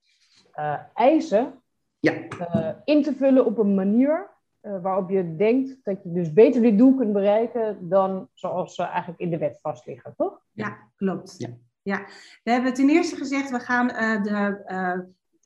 eh, 0.55 0.75
eisen 0.95 1.63
Ja. 1.99 2.13
eh, 2.13 2.71
in 2.85 3.03
te 3.03 3.15
vullen 3.15 3.47
op 3.47 3.59
een 3.59 3.75
manier 3.75 4.31
eh, 4.61 4.83
waarop 4.83 5.11
je 5.11 5.37
denkt 5.37 5.79
dat 5.83 6.03
je 6.03 6.13
dus 6.13 6.33
beter 6.33 6.63
dit 6.63 6.79
doel 6.79 6.95
kunt 6.95 7.13
bereiken 7.13 7.89
dan 7.89 8.29
zoals 8.33 8.75
ze 8.75 8.83
eigenlijk 8.83 9.21
in 9.21 9.31
de 9.31 9.39
wet 9.39 9.59
vastliggen, 9.63 10.15
toch? 10.17 10.41
Ja, 10.53 10.79
klopt. 10.97 11.35
Ja. 11.39 11.49
Ja. 11.83 12.07
We 12.43 12.51
hebben 12.51 12.75
ten 12.75 12.89
eerste 12.91 13.17
gezegd, 13.17 13.51
we 13.51 13.59
gaan 13.61 13.91
eh, 13.91 14.23
de, 14.23 14.63
eh, 14.65 14.99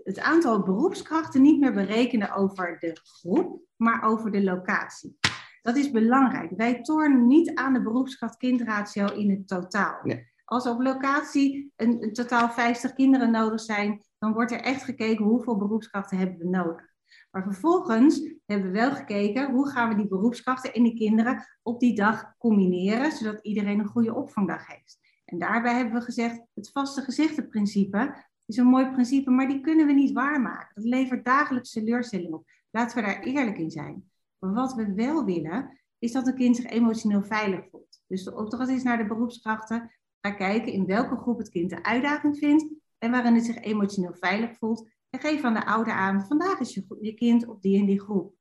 het 0.05 0.21
aantal 0.21 0.63
beroepskrachten 0.63 1.43
niet 1.43 1.61
meer 1.61 1.73
berekenen 1.73 2.35
over 2.35 2.77
de 2.79 2.97
groep, 3.03 3.61
maar 3.77 4.03
over 4.03 4.31
de 4.31 4.43
locatie. 4.45 5.19
Dat 5.63 5.77
is 5.77 5.91
belangrijk. 5.91 6.51
Wij 6.57 6.83
tornen 6.83 7.27
niet 7.27 7.55
aan 7.55 7.73
de 7.73 7.83
beroepskracht-kindratio 7.83 9.07
in 9.07 9.31
het 9.31 9.49
totaal. 9.49 9.99
Nee. 10.03 10.27
Als 10.45 10.67
op 10.67 10.81
locatie 10.81 11.73
een, 11.77 12.03
een 12.03 12.13
totaal 12.13 12.51
50 12.51 12.93
kinderen 12.93 13.31
nodig 13.31 13.61
zijn, 13.61 14.03
dan 14.19 14.33
wordt 14.33 14.53
er 14.53 14.61
echt 14.61 14.83
gekeken 14.83 15.25
hoeveel 15.25 15.57
beroepskrachten 15.57 16.19
hebben 16.19 16.39
we 16.39 16.49
nodig. 16.49 16.97
Maar 17.31 17.43
vervolgens 17.43 18.35
hebben 18.47 18.67
we 18.67 18.79
wel 18.79 18.95
gekeken 18.95 19.51
hoe 19.51 19.69
gaan 19.69 19.89
we 19.89 19.95
die 19.95 20.09
beroepskrachten 20.09 20.75
en 20.75 20.83
die 20.83 20.97
kinderen 20.97 21.45
op 21.63 21.81
die 21.81 21.95
dag 21.95 22.37
combineren, 22.39 23.13
zodat 23.13 23.45
iedereen 23.45 23.79
een 23.79 23.87
goede 23.87 24.15
opvangdag 24.15 24.67
heeft. 24.67 24.99
En 25.25 25.39
daarbij 25.39 25.75
hebben 25.75 25.95
we 25.95 26.01
gezegd, 26.01 26.43
het 26.55 26.71
vaste 26.71 27.03
gezichtenprincipe 27.03 28.27
is 28.47 28.57
een 28.57 28.67
mooi 28.67 28.91
principe, 28.91 29.31
maar 29.31 29.49
die 29.49 29.61
kunnen 29.61 29.87
we 29.87 29.93
niet 29.93 30.13
waarmaken. 30.13 30.75
Dat 30.75 30.85
levert 30.85 31.25
dagelijks 31.25 31.71
teleurstelling 31.71 32.33
op. 32.33 32.51
Laten 32.71 32.97
we 32.97 33.03
daar 33.03 33.23
eerlijk 33.23 33.59
in 33.59 33.71
zijn. 33.71 34.11
Maar 34.39 34.53
wat 34.53 34.75
we 34.75 34.95
wel 34.95 35.25
willen, 35.25 35.79
is 35.99 36.13
dat 36.13 36.27
een 36.27 36.35
kind 36.35 36.57
zich 36.57 36.67
emotioneel 36.67 37.23
veilig 37.23 37.69
voelt. 37.71 38.01
Dus 38.07 38.25
de 38.25 38.37
opdracht 38.37 38.71
is 38.71 38.83
naar 38.83 38.99
de 38.99 39.07
beroepskrachten, 39.07 39.91
ga 40.21 40.31
kijken 40.31 40.73
in 40.73 40.87
welke 40.87 41.17
groep 41.17 41.39
het 41.39 41.49
kind 41.49 41.71
de 41.71 41.83
uitdaging 41.83 42.39
vindt 42.39 42.78
en 42.99 43.11
waarin 43.11 43.35
het 43.35 43.45
zich 43.45 43.63
emotioneel 43.63 44.15
veilig 44.15 44.57
voelt. 44.57 44.89
En 45.11 45.21
geef 45.21 45.45
aan 45.45 45.55
de 45.55 45.67
ouder 45.67 45.93
aan, 45.93 46.27
vandaag 46.27 46.61
is 46.61 46.75
je, 46.75 46.97
je 47.01 47.15
kind 47.15 47.47
op 47.47 47.63
die 47.63 47.79
en 47.81 47.87
die 47.87 48.01
groep. 48.01 48.35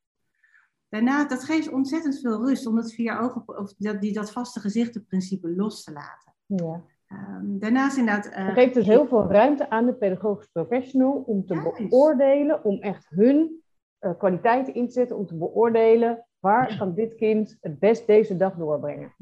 Daarna, 0.90 1.28
dat 1.28 1.44
geeft 1.44 1.70
ontzettend 1.72 2.20
veel 2.20 2.46
rust 2.46 2.66
om 2.68 2.76
dat 2.76 2.94
vier 2.94 3.20
ogen, 3.20 3.58
of 3.60 3.74
dat, 3.78 4.02
die, 4.02 4.14
dat 4.14 4.32
vaste 4.32 4.60
gezichtenprincipe 4.60 5.50
los 5.50 5.84
te 5.84 5.92
laten. 5.92 6.34
Ja. 6.46 6.82
Ehm, 7.08 7.60
daarnaast 7.60 7.98
inderdaad. 7.98 8.26
eh, 8.26 8.46
Het 8.46 8.54
geeft 8.54 8.74
dus 8.74 8.86
heel 8.86 9.08
veel 9.08 9.26
ruimte 9.32 9.70
aan 9.70 9.86
de 9.86 9.94
pedagogisch 9.94 10.48
professional 10.48 11.12
om 11.12 11.46
te 11.46 11.54
Juist. 11.54 11.90
beoordelen, 11.90 12.64
om 12.64 12.80
echt 12.82 13.08
hun 13.10 13.64
eh, 14.00 14.12
kwaliteiten 14.18 14.74
in 14.74 14.88
te 14.88 14.94
zetten, 14.94 15.18
om 15.18 15.26
te 15.26 15.36
beoordelen 15.38 16.26
waar 16.40 16.78
kan 16.78 16.94
dit 16.94 17.16
kind 17.16 17.58
het 17.62 17.80
best 17.80 18.08
deze 18.08 18.38
dag 18.38 18.56
doorbrengen. 18.56 19.14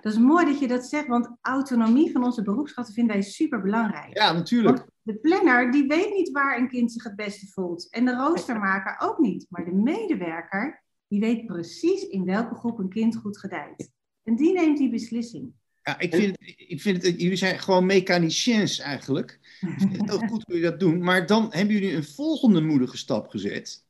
Dat 0.00 0.12
is 0.12 0.18
mooi 0.18 0.44
dat 0.44 0.58
je 0.58 0.68
dat 0.68 0.86
zegt, 0.86 1.06
want 1.06 1.36
autonomie 1.40 2.12
van 2.12 2.24
onze 2.24 2.42
beroepskrachten 2.42 2.94
vinden 2.94 3.14
wij 3.14 3.24
super 3.24 3.62
belangrijk. 3.62 4.16
Ja, 4.16 4.32
natuurlijk. 4.32 4.86
De 5.02 5.14
planner 5.14 5.72
die 5.72 5.86
weet 5.86 6.14
niet 6.14 6.30
waar 6.30 6.58
een 6.58 6.68
kind 6.68 6.92
zich 6.92 7.04
het 7.04 7.16
beste 7.16 7.46
voelt. 7.46 7.90
En 7.90 8.04
de 8.04 8.14
roostermaker 8.14 9.08
ook 9.08 9.18
niet. 9.18 9.46
Maar 9.48 9.64
de 9.64 9.74
medewerker 9.74 10.84
die 11.08 11.20
weet 11.20 11.46
precies 11.46 12.02
in 12.02 12.24
welke 12.24 12.54
groep 12.54 12.78
een 12.78 12.88
kind 12.88 13.16
goed 13.16 13.38
gedijt. 13.38 13.90
En 14.22 14.36
die 14.36 14.52
neemt 14.52 14.78
die 14.78 14.90
beslissing. 14.90 15.52
Ja, 15.82 15.98
ik 15.98 16.14
vind, 16.14 16.36
het, 16.38 16.54
ik 16.56 16.80
vind 16.80 17.02
het, 17.02 17.20
jullie 17.20 17.36
zijn 17.36 17.58
gewoon 17.58 17.86
mechaniciens 17.86 18.78
eigenlijk. 18.78 19.38
Heel 19.60 20.18
goed 20.18 20.44
kun 20.44 20.56
je 20.56 20.62
dat 20.62 20.80
doen. 20.80 21.02
Maar 21.02 21.26
dan 21.26 21.46
hebben 21.50 21.74
jullie 21.74 21.94
een 21.94 22.04
volgende 22.04 22.60
moedige 22.60 22.96
stap 22.96 23.28
gezet. 23.28 23.84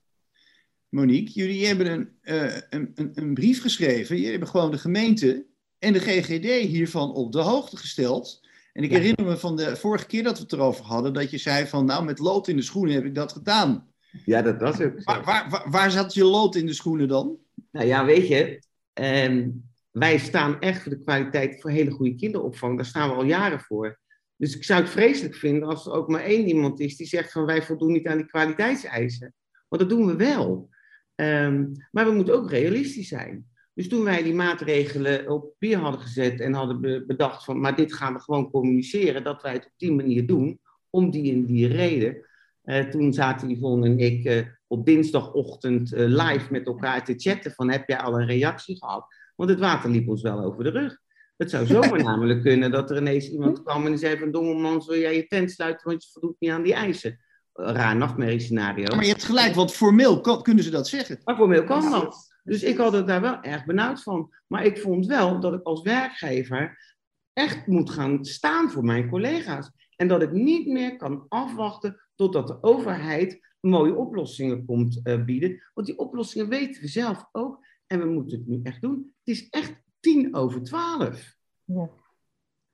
Monique, 0.88 1.32
jullie 1.32 1.66
hebben 1.66 1.86
een, 1.86 2.10
eh, 2.20 2.56
een, 2.70 2.90
een, 2.94 3.10
een 3.14 3.34
brief 3.34 3.60
geschreven. 3.60 4.16
Jullie 4.16 4.30
hebben 4.30 4.48
gewoon 4.48 4.70
de 4.70 4.78
gemeente 4.78 5.46
en 5.80 5.92
de 5.92 5.98
GGD 6.00 6.44
hiervan 6.68 7.12
op 7.14 7.32
de 7.32 7.40
hoogte 7.40 7.76
gesteld. 7.76 8.40
En 8.72 8.82
ik 8.82 8.90
Ja. 8.90 8.98
herinner 8.98 9.24
me 9.24 9.36
van 9.38 9.56
de 9.56 9.76
vorige 9.76 10.06
keer 10.06 10.22
dat 10.22 10.36
we 10.36 10.42
het 10.42 10.52
erover 10.52 10.84
hadden, 10.84 11.12
dat 11.12 11.30
je 11.30 11.38
zei 11.38 11.66
van, 11.66 11.84
nou, 11.84 12.04
met 12.04 12.18
lood 12.18 12.48
in 12.48 12.56
de 12.56 12.62
schoenen 12.62 12.94
heb 12.94 13.04
ik 13.04 13.14
dat 13.14 13.32
gedaan. 13.32 13.88
Ja, 14.24 14.42
dat 14.42 14.60
was. 14.60 14.76
Waar, 14.78 15.24
waar, 15.24 15.46
waar, 15.50 15.70
waar 15.70 15.90
zat 15.90 16.14
je 16.14 16.24
lood 16.24 16.54
in 16.54 16.66
de 16.66 16.72
schoenen 16.74 17.08
dan? 17.08 17.36
Nou 17.70 17.86
ja, 17.86 18.04
weet 18.04 18.28
je, 18.28 18.62
ehm, 18.92 19.48
wij 19.90 20.18
staan 20.18 20.60
echt 20.60 20.82
voor 20.82 20.92
de 20.92 21.02
kwaliteit 21.02 21.60
voor 21.60 21.70
hele 21.70 21.90
goede 21.90 22.14
kinderopvang. 22.14 22.76
Daar 22.76 22.86
staan 22.86 23.08
we 23.08 23.14
al 23.14 23.24
jaren 23.24 23.60
voor. 23.60 23.98
Dus 24.36 24.56
ik 24.56 24.64
zou 24.64 24.80
het 24.80 24.90
vreselijk 24.90 25.34
vinden 25.34 25.68
als 25.68 25.86
er 25.86 25.92
ook 25.92 26.08
maar 26.08 26.22
één 26.24 26.46
iemand 26.48 26.80
is 26.80 26.96
die 26.96 27.06
zegt 27.06 27.32
van 27.32 27.44
wij 27.44 27.62
voldoen 27.62 27.92
niet 27.92 28.06
aan 28.06 28.16
die 28.16 28.26
kwaliteitseisen. 28.26 29.34
Want 29.68 29.82
dat 29.82 29.90
doen 29.90 30.06
we 30.06 30.16
wel. 30.16 30.68
Ehm, 31.14 31.66
maar 31.90 32.04
we 32.06 32.12
moeten 32.12 32.34
ook 32.34 32.50
realistisch 32.50 33.08
zijn. 33.08 33.49
Dus 33.74 33.88
toen 33.88 34.04
wij 34.04 34.22
die 34.22 34.34
maatregelen 34.34 35.28
op 35.30 35.40
papier 35.42 35.78
hadden 35.78 36.00
gezet 36.00 36.40
en 36.40 36.52
hadden 36.52 36.80
be- 36.80 37.04
bedacht 37.06 37.44
van, 37.44 37.60
maar 37.60 37.76
dit 37.76 37.94
gaan 37.94 38.14
we 38.14 38.20
gewoon 38.20 38.50
communiceren, 38.50 39.24
dat 39.24 39.42
wij 39.42 39.52
het 39.52 39.64
op 39.64 39.72
die 39.76 39.92
manier 39.92 40.26
doen, 40.26 40.60
om 40.90 41.10
die 41.10 41.32
en 41.32 41.44
die 41.44 41.66
reden. 41.66 42.26
Eh, 42.62 42.84
toen 42.84 43.12
zaten 43.12 43.50
Yvonne 43.50 43.86
en 43.86 43.98
ik 43.98 44.24
eh, 44.24 44.46
op 44.66 44.86
dinsdagochtend 44.86 45.92
eh, 45.92 46.04
live 46.06 46.46
met 46.52 46.66
elkaar 46.66 47.04
te 47.04 47.14
chatten 47.16 47.52
van, 47.52 47.70
heb 47.70 47.88
jij 47.88 47.98
al 47.98 48.20
een 48.20 48.26
reactie 48.26 48.76
gehad? 48.76 49.06
Want 49.36 49.50
het 49.50 49.58
water 49.58 49.90
liep 49.90 50.08
ons 50.08 50.22
wel 50.22 50.40
over 50.44 50.64
de 50.64 50.70
rug. 50.70 50.98
Het 51.36 51.50
zou 51.50 51.66
zomaar 51.66 52.02
namelijk 52.10 52.42
kunnen 52.42 52.70
dat 52.70 52.90
er 52.90 52.96
ineens 52.96 53.30
iemand 53.30 53.62
kwam 53.62 53.86
en 53.86 53.98
zei 53.98 54.18
van, 54.18 54.30
Dongelmans, 54.30 54.86
wil 54.86 54.98
jij 54.98 55.16
je 55.16 55.26
tent 55.26 55.50
sluiten, 55.50 55.88
want 55.88 56.04
je 56.04 56.10
voldoet 56.12 56.36
niet 56.38 56.50
aan 56.50 56.62
die 56.62 56.74
eisen. 56.74 57.18
Raar 57.52 57.96
nachtmerriescenario. 57.96 58.94
Maar 58.94 59.04
je 59.04 59.10
hebt 59.10 59.24
gelijk, 59.24 59.54
want 59.54 59.72
formeel 59.72 60.20
kan- 60.20 60.42
kunnen 60.42 60.64
ze 60.64 60.70
dat 60.70 60.88
zeggen. 60.88 61.20
Maar 61.24 61.36
formeel 61.36 61.64
kan 61.64 61.90
dat. 61.90 62.28
Dus 62.44 62.62
ik 62.62 62.76
had 62.76 62.92
het 62.92 63.06
daar 63.06 63.20
wel 63.20 63.42
erg 63.42 63.64
benauwd 63.64 64.02
van. 64.02 64.34
Maar 64.46 64.64
ik 64.64 64.78
vond 64.78 65.06
wel 65.06 65.40
dat 65.40 65.54
ik 65.54 65.62
als 65.62 65.82
werkgever 65.82 66.94
echt 67.32 67.66
moet 67.66 67.90
gaan 67.90 68.24
staan 68.24 68.70
voor 68.70 68.84
mijn 68.84 69.08
collega's. 69.08 69.70
En 69.96 70.08
dat 70.08 70.22
ik 70.22 70.32
niet 70.32 70.66
meer 70.66 70.96
kan 70.96 71.26
afwachten 71.28 72.00
totdat 72.14 72.46
de 72.46 72.62
overheid 72.62 73.48
mooie 73.60 73.94
oplossingen 73.94 74.64
komt 74.64 75.00
eh, 75.02 75.24
bieden. 75.24 75.62
Want 75.74 75.86
die 75.86 75.98
oplossingen 75.98 76.48
weten 76.48 76.82
we 76.82 76.88
zelf 76.88 77.28
ook. 77.32 77.66
En 77.86 77.98
we 77.98 78.06
moeten 78.06 78.38
het 78.38 78.46
nu 78.46 78.60
echt 78.62 78.80
doen. 78.80 79.14
Het 79.24 79.36
is 79.36 79.48
echt 79.48 79.82
tien 80.00 80.34
over 80.34 80.62
twaalf. 80.62 81.36
Ja. 81.64 81.90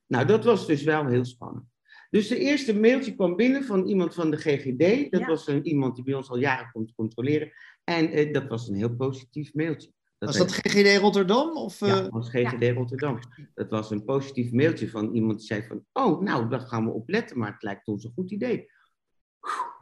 Nou, 0.06 0.26
dat 0.26 0.44
was 0.44 0.66
dus 0.66 0.82
wel 0.82 1.06
heel 1.06 1.24
spannend. 1.24 1.64
Dus 2.10 2.28
de 2.28 2.38
eerste 2.38 2.78
mailtje 2.78 3.14
kwam 3.14 3.36
binnen 3.36 3.64
van 3.64 3.86
iemand 3.86 4.14
van 4.14 4.30
de 4.30 4.36
GGD. 4.36 5.10
Dat 5.10 5.20
Ja. 5.20 5.26
was 5.26 5.46
een, 5.46 5.66
iemand 5.66 5.94
die 5.94 6.04
bij 6.04 6.14
ons 6.14 6.28
al 6.30 6.38
jaren 6.38 6.70
komt 6.72 6.92
controleren. 6.94 7.52
En 7.84 8.10
eh, 8.10 8.32
dat 8.32 8.46
was 8.46 8.68
een 8.68 8.74
heel 8.74 8.96
positief 8.96 9.54
mailtje. 9.54 9.90
Was 10.18 10.36
dat 10.36 10.52
GGD 10.52 10.96
Rotterdam? 11.00 11.56
Of, 11.56 11.82
eh, 11.82 11.88
Ja, 11.88 12.00
dat 12.00 12.10
was 12.10 12.28
GGD 12.30 12.74
Rotterdam. 12.74 13.18
Dat 13.54 13.70
was 13.70 13.90
een 13.90 14.04
positief 14.04 14.52
mailtje 14.52 14.88
van 14.90 15.14
iemand 15.14 15.38
die 15.38 15.46
zei 15.46 15.62
van... 15.62 15.84
Oh, 15.92 16.20
nou, 16.20 16.48
daar 16.48 16.60
gaan 16.60 16.84
we 16.84 16.90
op 16.90 17.08
letten, 17.08 17.38
maar 17.38 17.52
het 17.52 17.62
lijkt 17.62 17.86
ons 17.86 18.04
een 18.04 18.12
goed 18.14 18.30
idee. 18.30 18.70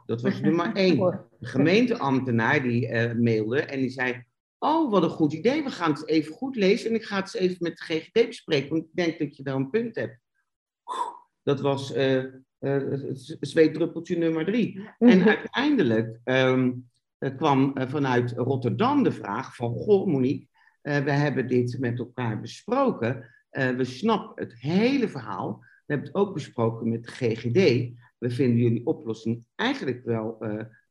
Dat 0.05 0.21
was 0.21 0.41
nummer 0.41 0.73
één. 0.85 0.97
De 1.39 1.47
gemeenteambtenaar 1.47 2.63
die 2.63 2.87
eh, 2.87 3.15
mailde 3.15 3.61
en 3.61 3.79
die 3.79 3.89
zei... 3.89 4.23
Oh, 4.59 4.91
wat 4.91 5.03
een 5.03 5.09
goed 5.09 5.33
idee. 5.33 5.63
We 5.63 5.69
gaan 5.69 5.91
het 5.91 6.07
even 6.07 6.33
goed 6.33 6.55
lezen 6.55 6.89
en 6.89 6.95
ik 6.95 7.03
ga 7.03 7.15
het 7.15 7.23
eens 7.23 7.43
even 7.43 7.57
met 7.59 7.77
de 7.77 7.83
GGD 7.83 8.27
bespreken. 8.27 8.69
Want 8.69 8.83
ik 8.83 8.89
denk 8.93 9.19
dat 9.19 9.35
je 9.37 9.43
daar 9.43 9.55
een 9.55 9.69
punt 9.69 9.95
hebt. 9.95 10.19
Dat 11.45 11.61
was 11.61 11.93
eh, 11.93 12.17
eh, 12.23 12.31
het 12.59 13.37
zweetdruppeltje 13.39 14.17
nummer 14.17 14.45
drie. 14.45 14.89
En 14.99 15.23
uiteindelijk 15.27 16.19
ehm, 16.23 16.71
eh, 17.17 17.35
kwam 17.35 17.73
vanuit 17.75 18.31
Rotterdam 18.31 19.03
de 19.03 19.11
vraag 19.11 19.55
van... 19.55 19.73
Goh, 19.73 20.07
Monique, 20.07 20.47
we 20.81 21.11
hebben 21.11 21.47
dit 21.47 21.79
met 21.79 21.99
elkaar 21.99 22.41
besproken. 22.41 23.33
We 23.49 23.83
snappen 23.83 24.43
het 24.43 24.59
hele 24.59 25.09
verhaal. 25.09 25.59
We 25.59 25.93
hebben 25.93 26.07
het 26.07 26.15
ook 26.15 26.33
besproken 26.33 26.89
met 26.89 27.03
de 27.03 27.11
GGD. 27.11 27.93
We 28.17 28.29
vinden 28.29 28.57
jullie 28.57 28.85
oplossing 28.85 29.45
eigenlijk 29.55 30.03
wel 30.03 30.37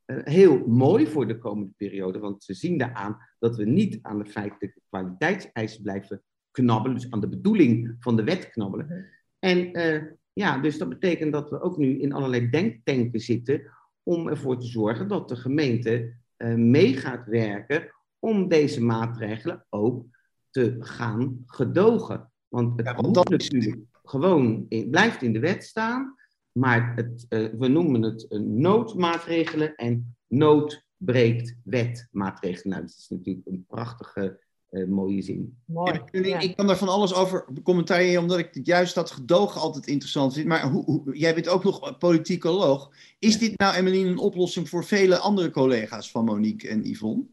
heel 0.07 0.67
mooi 0.67 1.07
voor 1.07 1.27
de 1.27 1.39
komende 1.39 1.73
periode. 1.77 2.19
Want 2.19 2.45
ze 2.45 2.55
zien 2.55 2.79
daaraan 2.79 3.19
dat 3.39 3.57
we 3.57 3.65
niet 3.65 3.99
aan 4.03 4.19
de 4.19 4.27
feitelijke 4.27 4.81
kwaliteitseisen 4.89 5.83
blijven 5.83 6.23
knabbelen. 6.51 6.97
Dus 6.97 7.11
aan 7.11 7.21
de 7.21 7.29
bedoeling 7.29 7.97
van 7.99 8.17
de 8.17 8.25
wet 8.25 8.51
knabbelen. 8.51 9.13
En 9.39 9.73
eh, 9.73 10.03
ja, 10.35 10.59
dus 10.59 10.79
dat 10.79 10.89
betekent 10.89 11.33
dat 11.33 11.51
we 11.51 11.61
ook 11.61 11.77
nu 11.77 12.01
in 12.01 12.13
allerlei 12.13 12.51
denktanken 12.51 13.21
zitten 13.21 13.71
om 14.03 14.29
ervoor 14.29 14.59
te 14.59 14.67
zorgen 14.67 15.09
dat 15.09 15.29
de 15.29 15.37
gemeente 15.37 16.15
eh, 16.37 16.55
mee 16.55 16.97
gaat 16.97 17.27
werken 17.27 17.95
om 18.19 18.49
deze 18.49 18.83
maatregelen 18.83 19.67
ook 19.69 20.05
te 20.51 20.77
gaan 20.79 21.43
gedogen. 21.47 22.33
Want 22.49 22.77
het 22.77 22.87
Ja, 22.87 22.95
want 22.95 23.15
dat 23.15 23.29
natuurlijk 23.29 23.79
gewoon 24.03 24.67
in, 24.69 24.91
blijft 24.91 25.23
in 25.23 25.33
de 25.33 25.39
wet 25.39 25.65
staan. 25.65 26.15
Maar 26.53 26.95
het, 26.95 27.27
uh, 27.29 27.49
we 27.59 27.69
noemen 27.69 28.03
het 28.03 28.27
noodmaatregelen 28.47 29.75
en 29.75 30.17
noodbreekt 30.27 31.57
wetmaatregelen. 31.65 32.69
Nou, 32.69 32.81
dat 32.81 32.91
is 32.91 33.09
natuurlijk 33.09 33.47
een 33.47 33.65
prachtige 33.69 34.21
uh, 34.23 34.44
mooie 34.89 35.23
zin. 35.23 35.57
Mooi. 35.67 36.01
Ik, 36.11 36.27
ja. 36.27 36.39
ik 36.39 36.57
kan 36.57 36.67
daar 36.67 36.77
van 36.77 36.89
alles 36.89 37.15
over 37.15 37.45
commentariëren, 37.63 38.23
omdat 38.23 38.39
ik 38.39 38.59
juist 38.63 38.95
dat 38.95 39.11
gedogen 39.11 39.61
altijd 39.61 39.87
interessant 39.87 40.35
vind. 40.35 40.47
Maar 40.47 40.63
hoe, 40.63 40.85
hoe, 40.85 41.17
jij 41.17 41.35
bent 41.35 41.49
ook 41.49 41.65
nog 41.65 41.99
politicoloog. 41.99 42.91
Is 43.19 43.39
dit 43.39 43.59
nou, 43.59 43.75
Emmeline, 43.75 44.09
een 44.09 44.19
oplossing 44.19 44.69
voor 44.69 44.85
vele 44.85 45.19
andere 45.19 45.51
collega's 45.51 46.11
van 46.11 46.25
Monique 46.25 46.69
en 46.69 46.85
Yvonne? 46.85 47.25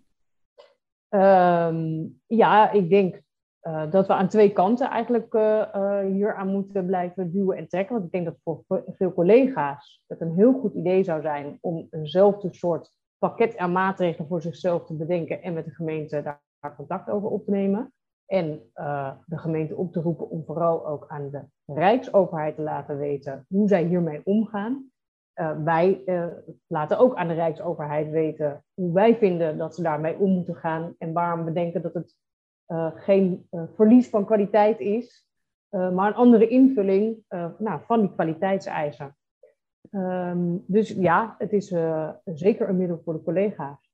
Ehm, 1.10 2.06
ja, 2.28 2.72
ik 2.72 2.90
denk 2.90 3.22
uh, 3.64 3.92
dat 3.92 4.08
we 4.08 4.14
aan 4.14 4.30
twee 4.30 4.54
kanten 4.54 4.90
eigenlijk 4.90 5.34
uh, 5.34 6.00
hier 6.00 6.36
aan 6.36 6.48
moeten 6.48 6.86
blijven 6.86 7.32
duwen 7.32 7.58
en 7.58 7.68
trekken. 7.68 7.94
Want 7.94 8.06
ik 8.06 8.12
denk 8.12 8.26
dat 8.26 8.38
voor 8.44 8.64
veel 8.98 9.14
collega's 9.14 10.02
het 10.08 10.22
een 10.22 10.36
heel 10.36 10.54
goed 10.54 10.74
idee 10.74 11.04
zou 11.04 11.22
zijn 11.22 11.58
om 11.62 11.88
eenzelfde 11.92 12.54
soort 12.54 12.92
pakket 13.18 13.58
aan 13.58 13.72
maatregelen 13.72 14.28
voor 14.28 14.42
zichzelf 14.42 14.86
te 14.86 14.94
bedenken 14.94 15.42
en 15.42 15.54
met 15.54 15.66
de 15.66 15.72
gemeente 15.72 16.22
daar 16.22 16.42
contact 16.70 17.10
over 17.10 17.30
op 17.30 17.46
te 17.46 17.52
nemen. 17.52 17.94
En 18.26 18.62
uh, 18.76 19.12
de 19.26 19.38
gemeente 19.38 19.76
op 19.76 19.92
te 19.94 20.02
roepen 20.02 20.30
om 20.30 20.44
vooral 20.46 20.88
ook 20.88 21.06
aan 21.08 21.30
de 21.30 21.44
Rijksoverheid 21.66 22.56
te 22.56 22.62
laten 22.62 22.98
weten 22.98 23.46
hoe 23.48 23.68
zij 23.68 23.84
hiermee 23.84 24.22
omgaan. 24.24 24.92
Uh, 25.36 25.64
wij 25.64 26.02
uh, 26.06 26.26
laten 26.68 26.98
ook 26.98 27.16
aan 27.16 27.28
de 27.28 27.34
Rijksoverheid 27.34 28.10
weten 28.10 28.64
hoe 28.74 28.94
wij 28.94 29.16
vinden 29.16 29.58
dat 29.58 29.76
ze 29.76 29.82
daarmee 29.82 30.18
om 30.18 30.32
moeten 30.32 30.56
gaan 30.56 30.96
en 30.98 31.14
waarom 31.14 31.46
we 31.46 31.52
denken 31.52 31.82
dat 31.82 31.94
het 31.94 32.16
geen 32.96 33.48
verlies 33.76 34.10
van 34.10 34.26
kwaliteit 34.26 34.80
is, 34.80 35.28
maar 35.70 36.08
een 36.08 36.14
andere 36.14 36.48
invulling 36.48 37.24
nou, 37.58 37.82
van 37.86 38.00
die 38.00 38.14
kwaliteitseisen. 38.14 39.16
Um, 39.92 40.64
dus 40.68 40.90
ja, 40.90 41.36
het 41.38 41.54
is 41.54 41.68
zeker 42.26 42.70
een 42.70 42.78
middel 42.78 43.02
voor 43.04 43.14
de 43.14 43.24
collega's. 43.24 43.91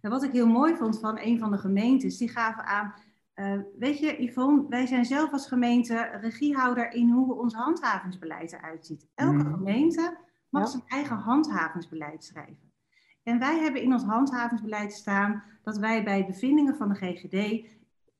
En 0.00 0.10
wat 0.10 0.22
ik 0.22 0.32
heel 0.32 0.46
mooi 0.46 0.76
vond 0.76 0.98
van 1.00 1.18
een 1.18 1.38
van 1.38 1.50
de 1.50 1.58
gemeentes, 1.58 2.16
die 2.16 2.28
gaven 2.28 2.64
aan, 2.64 2.94
uh, 3.34 3.60
weet 3.78 3.98
je 3.98 4.22
Yvonne, 4.22 4.66
wij 4.68 4.86
zijn 4.86 5.04
zelf 5.04 5.32
als 5.32 5.46
gemeente 5.46 6.18
regiehouder 6.20 6.92
in 6.92 7.10
hoe 7.10 7.34
ons 7.34 7.54
handhavingsbeleid 7.54 8.52
eruit 8.52 8.86
ziet. 8.86 9.06
Elke 9.14 9.44
mm. 9.44 9.54
gemeente 9.54 10.16
mag 10.48 10.62
ja. 10.62 10.68
zijn 10.68 10.82
eigen 10.86 11.16
handhavingsbeleid 11.16 12.24
schrijven. 12.24 12.72
En 13.22 13.38
wij 13.38 13.58
hebben 13.58 13.82
in 13.82 13.92
ons 13.92 14.04
handhavingsbeleid 14.04 14.92
staan 14.92 15.42
dat 15.62 15.78
wij 15.78 16.04
bij 16.04 16.26
bevindingen 16.26 16.76
van 16.76 16.88
de 16.88 16.94
GGD 16.94 17.66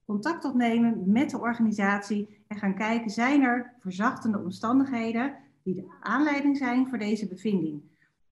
contact 0.05 0.45
opnemen 0.45 1.03
met 1.07 1.31
de 1.31 1.39
organisatie 1.39 2.45
en 2.49 2.57
gaan 2.57 2.75
kijken, 2.75 3.11
zijn 3.11 3.43
er 3.43 3.73
verzachtende 3.79 4.39
omstandigheden 4.39 5.35
die 5.63 5.75
de 5.75 5.95
aanleiding 6.01 6.57
zijn 6.57 6.89
voor 6.89 6.99
deze 6.99 7.29
bevinding. 7.29 7.83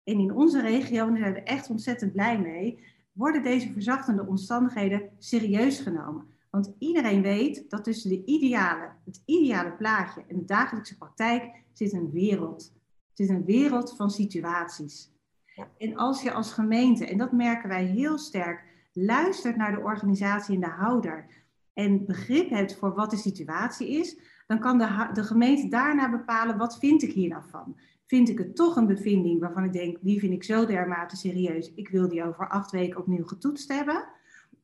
En 0.04 0.18
in 0.18 0.34
onze 0.34 0.60
regio, 0.60 1.06
en 1.06 1.12
daar 1.12 1.22
zijn 1.22 1.32
we 1.32 1.42
echt 1.42 1.70
ontzettend 1.70 2.12
blij 2.12 2.38
mee, 2.38 2.84
worden 3.12 3.42
deze 3.42 3.72
verzachtende 3.72 4.26
omstandigheden 4.26 5.10
serieus 5.18 5.80
genomen. 5.80 6.26
Want 6.50 6.72
iedereen 6.78 7.22
weet 7.22 7.70
dat 7.70 7.84
tussen 7.84 8.10
de 8.10 8.24
ideale, 8.24 8.90
het 9.04 9.22
ideale 9.24 9.72
plaatje 9.72 10.24
en 10.28 10.36
de 10.36 10.44
dagelijkse 10.44 10.96
praktijk 10.96 11.62
zit 11.72 11.92
een 11.92 12.10
wereld. 12.10 12.72
Het 13.10 13.18
is 13.18 13.28
een 13.28 13.44
wereld 13.44 13.96
van 13.96 14.10
situaties. 14.10 15.10
En 15.78 15.96
als 15.96 16.22
je 16.22 16.32
als 16.32 16.52
gemeente, 16.52 17.06
en 17.06 17.18
dat 17.18 17.32
merken 17.32 17.68
wij 17.68 17.84
heel 17.84 18.18
sterk, 18.18 18.64
luistert 18.92 19.56
naar 19.56 19.72
de 19.72 19.80
organisatie 19.80 20.54
en 20.54 20.60
de 20.60 20.66
houder 20.66 21.26
en 21.72 22.06
begrip 22.06 22.50
hebt 22.50 22.76
voor 22.76 22.94
wat 22.94 23.10
de 23.10 23.16
situatie 23.16 23.88
is, 23.88 24.16
dan 24.46 24.58
kan 24.58 24.78
de, 24.78 25.10
de 25.12 25.24
gemeente 25.24 25.68
daarna 25.68 26.10
bepalen 26.10 26.58
wat 26.58 26.78
vind 26.78 27.02
ik 27.02 27.12
hier 27.12 27.28
nou 27.28 27.42
van 27.50 27.76
vind 28.12 28.28
ik 28.28 28.38
het 28.38 28.56
toch 28.56 28.76
een 28.76 28.86
bevinding 28.86 29.40
waarvan 29.40 29.64
ik 29.64 29.72
denk, 29.72 29.96
die 30.00 30.18
vind 30.18 30.32
ik 30.32 30.44
zo 30.44 30.66
dermate 30.66 31.16
serieus, 31.16 31.72
ik 31.74 31.88
wil 31.88 32.08
die 32.08 32.24
over 32.24 32.48
acht 32.48 32.70
weken 32.70 33.00
opnieuw 33.00 33.24
getoetst 33.24 33.72
hebben? 33.72 34.04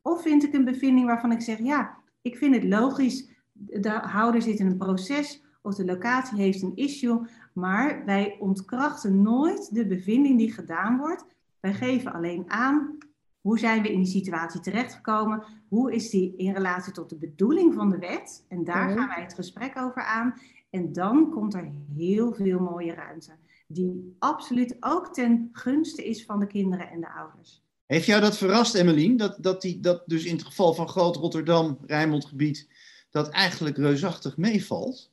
Of 0.03 0.23
vind 0.23 0.45
ik 0.45 0.55
een 0.55 0.65
bevinding 0.65 1.07
waarvan 1.07 1.33
ik 1.33 1.41
zeg, 1.41 1.59
ja, 1.59 1.97
ik 2.23 2.37
vind 2.37 2.55
het 2.55 2.65
logisch, 2.65 3.29
de 3.53 3.91
houder 3.91 4.43
zit 4.43 4.59
in 4.59 4.67
een 4.67 4.77
proces 4.77 5.45
of 5.63 5.75
de 5.75 5.85
locatie 5.85 6.39
heeft 6.39 6.63
een 6.63 6.77
issue, 6.77 7.21
maar 7.53 8.05
wij 8.05 8.37
ontkrachten 8.41 9.23
nooit 9.23 9.75
de 9.75 9.87
bevinding 9.87 10.39
die 10.39 10.53
gedaan 10.53 10.99
wordt. 10.99 11.25
Wij 11.61 11.75
geven 11.75 12.13
alleen 12.13 12.45
aan 12.51 12.99
hoe 13.41 13.59
zijn 13.59 13.83
we 13.83 13.93
in 13.93 14.03
die 14.03 14.13
situatie 14.13 14.61
terechtgekomen, 14.61 15.43
hoe 15.69 15.93
is 15.93 16.11
die 16.11 16.37
in 16.37 16.53
relatie 16.53 16.93
tot 16.93 17.11
de 17.11 17.17
bedoeling 17.17 17.75
van 17.75 17.91
de 17.91 17.99
wet 17.99 18.45
en 18.49 18.65
daar 18.65 18.91
gaan 18.91 19.09
wij 19.09 19.23
het 19.23 19.35
gesprek 19.35 19.79
over 19.79 20.03
aan. 20.03 20.35
En 20.71 20.93
dan 20.93 21.31
komt 21.31 21.55
er 21.55 21.73
heel 21.97 22.33
veel 22.33 22.59
mooie 22.59 22.95
ruimte, 22.95 23.33
die 23.67 24.17
absoluut 24.19 24.77
ook 24.81 25.15
ten 25.15 25.49
gunste 25.53 26.05
is 26.05 26.25
van 26.25 26.41
de 26.41 26.47
kinderen 26.47 26.91
en 26.91 27.01
de 27.01 27.13
ouders. 27.13 27.67
Heeft 27.87 28.07
jou 28.07 28.21
dat 28.21 28.37
verrast, 28.37 28.75
Emmeline? 28.75 29.17
Dat, 29.17 29.37
dat, 29.41 29.63
die, 29.63 29.81
dat 29.81 30.03
dus 30.07 30.25
in 30.25 30.35
het 30.35 30.45
geval 30.45 30.75
van 30.75 30.89
Groot 30.89 31.17
Rotterdam, 31.17 31.79
Rijnmondgebied, 31.87 32.69
dat 33.11 33.29
eigenlijk 33.29 33.77
reusachtig 33.77 34.37
meevalt? 34.37 35.13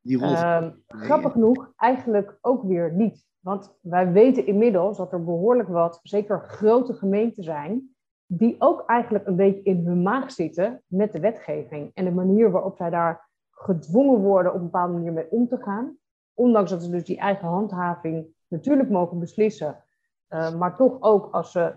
Die 0.00 0.18
rol 0.18 0.32
uh, 0.32 0.66
grappig 0.86 1.32
genoeg, 1.32 1.72
eigenlijk 1.76 2.38
ook 2.40 2.62
weer 2.62 2.92
niet. 2.92 3.26
Want 3.40 3.74
wij 3.80 4.12
weten 4.12 4.46
inmiddels 4.46 4.96
dat 4.96 5.12
er 5.12 5.24
behoorlijk 5.24 5.68
wat, 5.68 6.00
zeker 6.02 6.44
grote 6.48 6.94
gemeenten 6.94 7.44
zijn, 7.44 7.94
die 8.26 8.56
ook 8.58 8.82
eigenlijk 8.86 9.26
een 9.26 9.36
beetje 9.36 9.62
in 9.62 9.86
hun 9.86 10.02
maag 10.02 10.32
zitten 10.32 10.82
met 10.86 11.12
de 11.12 11.20
wetgeving 11.20 11.90
en 11.94 12.04
de 12.04 12.10
manier 12.10 12.50
waarop 12.50 12.76
zij 12.76 12.90
daar 12.90 13.23
gedwongen 13.54 14.20
worden 14.20 14.52
op 14.52 14.58
een 14.58 14.64
bepaalde 14.64 14.92
manier 14.92 15.12
mee 15.12 15.30
om 15.30 15.48
te 15.48 15.62
gaan. 15.62 15.98
Ondanks 16.34 16.70
dat 16.70 16.82
ze 16.82 16.90
dus 16.90 17.04
die 17.04 17.18
eigen 17.18 17.48
handhaving 17.48 18.26
natuurlijk 18.48 18.90
mogen 18.90 19.18
beslissen, 19.18 19.84
uh, 20.28 20.54
maar 20.54 20.76
toch 20.76 20.96
ook 21.00 21.34
als 21.34 21.52
ze 21.52 21.74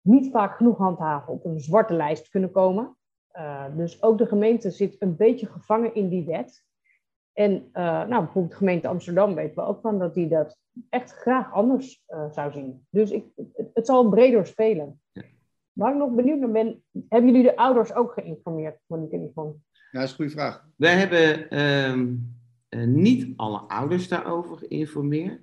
niet 0.00 0.30
vaak 0.30 0.56
genoeg 0.56 0.78
handhaven 0.78 1.32
op 1.32 1.44
een 1.44 1.60
zwarte 1.60 1.94
lijst 1.94 2.28
kunnen 2.28 2.50
komen. 2.50 2.96
Uh, 3.32 3.64
dus 3.76 4.02
ook 4.02 4.18
de 4.18 4.26
gemeente 4.26 4.70
zit 4.70 4.96
een 4.98 5.16
beetje 5.16 5.46
gevangen 5.46 5.94
in 5.94 6.08
die 6.08 6.24
wet. 6.24 6.64
En 7.32 7.52
uh, 7.52 7.82
nou, 7.82 8.08
bijvoorbeeld 8.08 8.50
de 8.50 8.58
gemeente 8.58 8.88
Amsterdam 8.88 9.34
weten 9.34 9.54
we 9.54 9.68
ook 9.68 9.80
van 9.80 9.98
dat 9.98 10.14
die 10.14 10.28
dat 10.28 10.58
echt 10.88 11.12
graag 11.12 11.52
anders 11.52 12.04
zou 12.30 12.52
zien. 12.52 12.86
Dus 12.90 13.10
ik, 13.10 13.26
het, 13.36 13.70
het 13.74 13.86
zal 13.86 14.08
breder 14.08 14.46
spelen. 14.46 15.00
Waar 15.72 15.92
ik 15.92 15.98
nog 15.98 16.10
benieuwd 16.10 16.38
naar 16.38 16.50
ben, 16.50 16.84
hebben 17.08 17.30
jullie 17.30 17.50
de 17.50 17.56
ouders 17.56 17.94
ook 17.94 18.12
geïnformeerd, 18.12 18.80
Monique 18.86 19.16
en 19.16 19.24
Yvonne? 19.24 19.54
Ja, 19.90 19.98
dat 19.98 20.02
is 20.02 20.10
een 20.10 20.16
goede 20.16 20.30
vraag. 20.30 20.64
Wij 20.76 20.96
hebben 20.96 21.60
um, 21.60 22.34
uh, 22.70 22.84
niet 22.84 23.32
alle 23.36 23.58
ouders 23.58 24.08
daarover 24.08 24.56
geïnformeerd. 24.56 25.40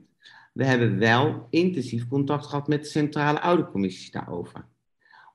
We 0.53 0.65
hebben 0.65 0.97
wel 0.97 1.47
intensief 1.49 2.07
contact 2.07 2.45
gehad 2.45 2.67
met 2.67 2.83
de 2.83 2.89
centrale 2.89 3.41
oudercommissies 3.41 4.11
daarover. 4.11 4.65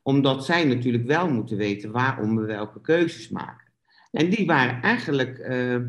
Omdat 0.02 0.44
zij 0.44 0.64
natuurlijk 0.64 1.06
wel 1.06 1.30
moeten 1.30 1.56
weten 1.56 1.90
waarom 1.90 2.36
we 2.36 2.42
welke 2.42 2.80
keuzes 2.80 3.28
maken. 3.28 3.70
En 4.10 4.30
die 4.30 4.46
waren 4.46 4.82
eigenlijk, 4.82 5.38
uh, 5.38 5.80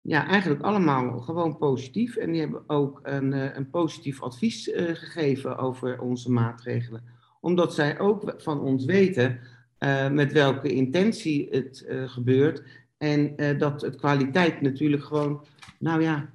ja, 0.00 0.26
eigenlijk 0.26 0.62
allemaal 0.62 1.20
gewoon 1.20 1.58
positief. 1.58 2.16
En 2.16 2.30
die 2.30 2.40
hebben 2.40 2.62
ook 2.66 3.00
een, 3.02 3.32
uh, 3.32 3.56
een 3.56 3.70
positief 3.70 4.22
advies 4.22 4.70
gegeven 4.74 5.58
over 5.58 6.00
onze 6.00 6.30
maatregelen. 6.30 7.02
Omdat 7.40 7.74
zij 7.74 7.98
ook 7.98 8.34
van 8.36 8.60
ons 8.60 8.84
weten 8.84 9.40
uh, 9.84 10.10
met 10.10 10.32
welke 10.32 10.72
intentie 10.72 11.48
het 11.50 11.84
uh, 11.88 12.08
gebeurt. 12.08 12.62
En 12.98 13.32
uh, 13.36 13.58
dat 13.58 13.80
het 13.80 13.96
kwaliteit 13.96 14.60
natuurlijk 14.60 15.04
gewoon, 15.04 15.46
nou 15.78 16.02
ja, 16.02 16.30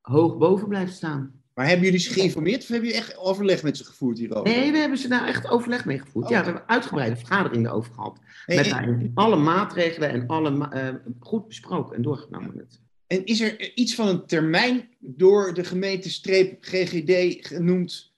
hoog 0.00 0.36
boven 0.36 0.68
blijft 0.68 0.94
staan. 0.94 1.32
Maar 1.54 1.66
hebben 1.66 1.84
jullie 1.84 2.00
ze 2.00 2.12
geïnformeerd 2.12 2.62
of 2.62 2.68
hebben 2.68 2.88
jullie 2.88 3.02
echt 3.02 3.18
overleg 3.18 3.62
met 3.62 3.76
ze 3.76 3.84
gevoerd 3.84 4.18
hierover? 4.18 4.52
Nee, 4.52 4.72
we 4.72 4.78
hebben 4.78 4.98
ze 4.98 5.08
daar 5.08 5.26
echt 5.26 5.48
overleg 5.48 5.84
mee 5.84 5.98
gevoerd. 5.98 6.24
Oh. 6.24 6.30
Ja, 6.30 6.38
we 6.38 6.44
hebben 6.44 6.68
uitgebreide 6.68 7.16
vergaderingen 7.16 7.72
over 7.72 7.94
gehad. 7.94 8.18
Hey, 8.44 8.56
met 8.56 8.66
en, 8.66 9.10
alle 9.14 9.36
maatregelen 9.36 10.10
en 10.10 10.26
alle 10.26 11.00
goed 11.20 11.48
besproken 11.48 11.96
en 11.96 12.02
doorgenomen. 12.02 12.52
Met. 12.56 12.80
En 13.06 13.24
is 13.24 13.40
er 13.40 13.74
iets 13.74 13.94
van 13.94 14.08
een 14.08 14.26
termijn 14.26 14.88
door 14.98 15.54
de 15.54 15.64
gemeente 15.64 16.10
streep 16.10 16.56
GGD 16.60 17.46
genoemd? 17.46 18.16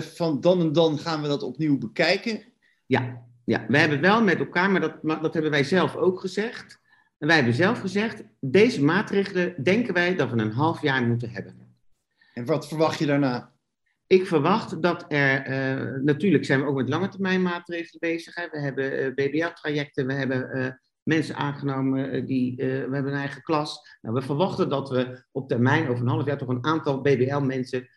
van 0.00 0.40
dan 0.40 0.60
en 0.60 0.72
dan 0.72 0.98
gaan 0.98 1.22
we 1.22 1.28
dat 1.28 1.42
opnieuw 1.42 1.78
bekijken? 1.78 2.42
Ja, 2.86 3.26
ja, 3.46 3.64
wij 3.68 3.80
hebben 3.80 4.00
wel 4.00 4.22
met 4.22 4.38
elkaar, 4.38 4.70
maar 4.70 4.80
dat, 4.80 5.02
maar 5.02 5.20
dat 5.20 5.32
hebben 5.32 5.50
wij 5.50 5.64
zelf 5.64 5.96
ook 5.96 6.20
gezegd. 6.20 6.80
En 7.18 7.26
wij 7.26 7.36
hebben 7.36 7.54
zelf 7.54 7.80
gezegd, 7.80 8.22
deze 8.40 8.84
maatregelen 8.84 9.62
denken 9.62 9.94
wij 9.94 10.16
dat 10.16 10.30
we 10.30 10.38
een 10.38 10.52
half 10.52 10.82
jaar 10.82 11.02
moeten 11.02 11.30
hebben. 11.30 11.76
En 12.34 12.44
wat 12.44 12.68
verwacht 12.68 12.98
je 12.98 13.06
daarna? 13.06 13.52
Ik 14.06 14.26
verwacht 14.26 14.82
dat 14.82 15.04
er, 15.08 15.48
uh, 15.48 16.02
natuurlijk 16.02 16.44
zijn 16.44 16.60
we 16.60 16.66
ook 16.66 16.76
met 16.76 16.88
lange 16.88 17.08
termijn 17.08 17.42
maatregelen 17.42 18.00
bezig. 18.00 18.34
Hè. 18.34 18.48
We 18.50 18.58
hebben 18.58 19.04
uh, 19.04 19.14
BBL-trajecten, 19.14 20.06
we 20.06 20.12
hebben 20.12 20.56
uh, 20.56 20.68
mensen 21.02 21.36
aangenomen, 21.36 22.26
die, 22.26 22.56
we 22.56 22.64
hebben 22.64 23.06
een 23.06 23.18
eigen 23.18 23.42
klas. 23.42 23.98
Nou, 24.00 24.14
we 24.14 24.22
verwachten 24.22 24.68
dat 24.68 24.88
we 24.88 25.24
op 25.32 25.48
termijn, 25.48 25.88
over 25.88 26.02
een 26.02 26.10
half 26.10 26.26
jaar, 26.26 26.38
toch 26.38 26.48
een 26.48 26.64
aantal 26.64 27.00
BBL-mensen 27.00 27.88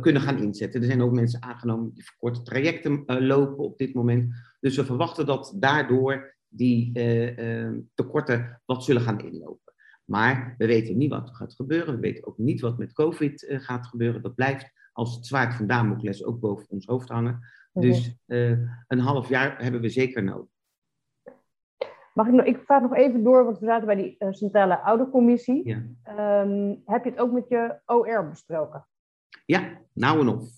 kunnen 0.00 0.22
gaan 0.22 0.38
inzetten. 0.38 0.80
Er 0.80 0.86
zijn 0.86 1.02
ook 1.02 1.12
mensen 1.12 1.42
aangenomen 1.42 1.94
die 1.94 2.04
verkorte 2.04 2.42
trajecten 2.42 3.04
lopen 3.06 3.64
op 3.64 3.78
dit 3.78 3.94
moment. 3.94 4.34
Dus 4.60 4.76
we 4.76 4.84
verwachten 4.84 5.26
dat 5.26 5.54
daardoor 5.56 6.34
die 6.48 6.90
uh, 6.94 7.66
uh, 7.66 7.78
tekorten 7.94 8.62
wat 8.64 8.84
zullen 8.84 9.02
gaan 9.02 9.20
inlopen. 9.20 9.72
Maar 10.04 10.54
we 10.58 10.66
weten 10.66 10.96
niet 10.96 11.10
wat 11.10 11.28
er 11.28 11.34
gaat 11.34 11.54
gebeuren. 11.54 11.94
We 11.94 12.00
weten 12.00 12.26
ook 12.26 12.38
niet 12.38 12.60
wat 12.60 12.78
met 12.78 12.92
COVID 12.92 13.42
uh, 13.42 13.60
gaat 13.60 13.86
gebeuren. 13.86 14.22
Dat 14.22 14.34
blijft 14.34 14.72
als 14.92 15.14
het 15.14 15.26
zwaard 15.26 15.54
van 15.54 15.66
Damocles 15.66 16.24
ook 16.24 16.40
boven 16.40 16.66
ons 16.68 16.86
hoofd 16.86 17.08
hangen. 17.08 17.40
Dus 17.72 18.16
uh, 18.26 18.58
een 18.86 18.98
half 18.98 19.28
jaar 19.28 19.62
hebben 19.62 19.80
we 19.80 19.88
zeker 19.88 20.22
nodig. 20.22 20.54
Mag 22.14 22.26
ik 22.26 22.32
nog, 22.32 22.44
ik 22.44 22.58
vraag 22.64 22.82
nog 22.82 22.94
even 22.94 23.22
door, 23.22 23.44
want 23.44 23.58
we 23.58 23.66
zaten 23.66 23.86
bij 23.86 23.96
die 23.96 24.16
uh, 24.18 24.32
Centrale 24.32 24.78
Oudercommissie. 24.78 25.68
Ja. 25.68 26.42
Um, 26.42 26.82
heb 26.84 27.04
je 27.04 27.10
het 27.10 27.18
ook 27.18 27.32
met 27.32 27.48
je 27.48 27.80
OR 27.86 28.28
besproken? 28.28 28.86
Ja, 29.46 29.80
nou 29.92 30.20
en 30.20 30.28
of. 30.28 30.48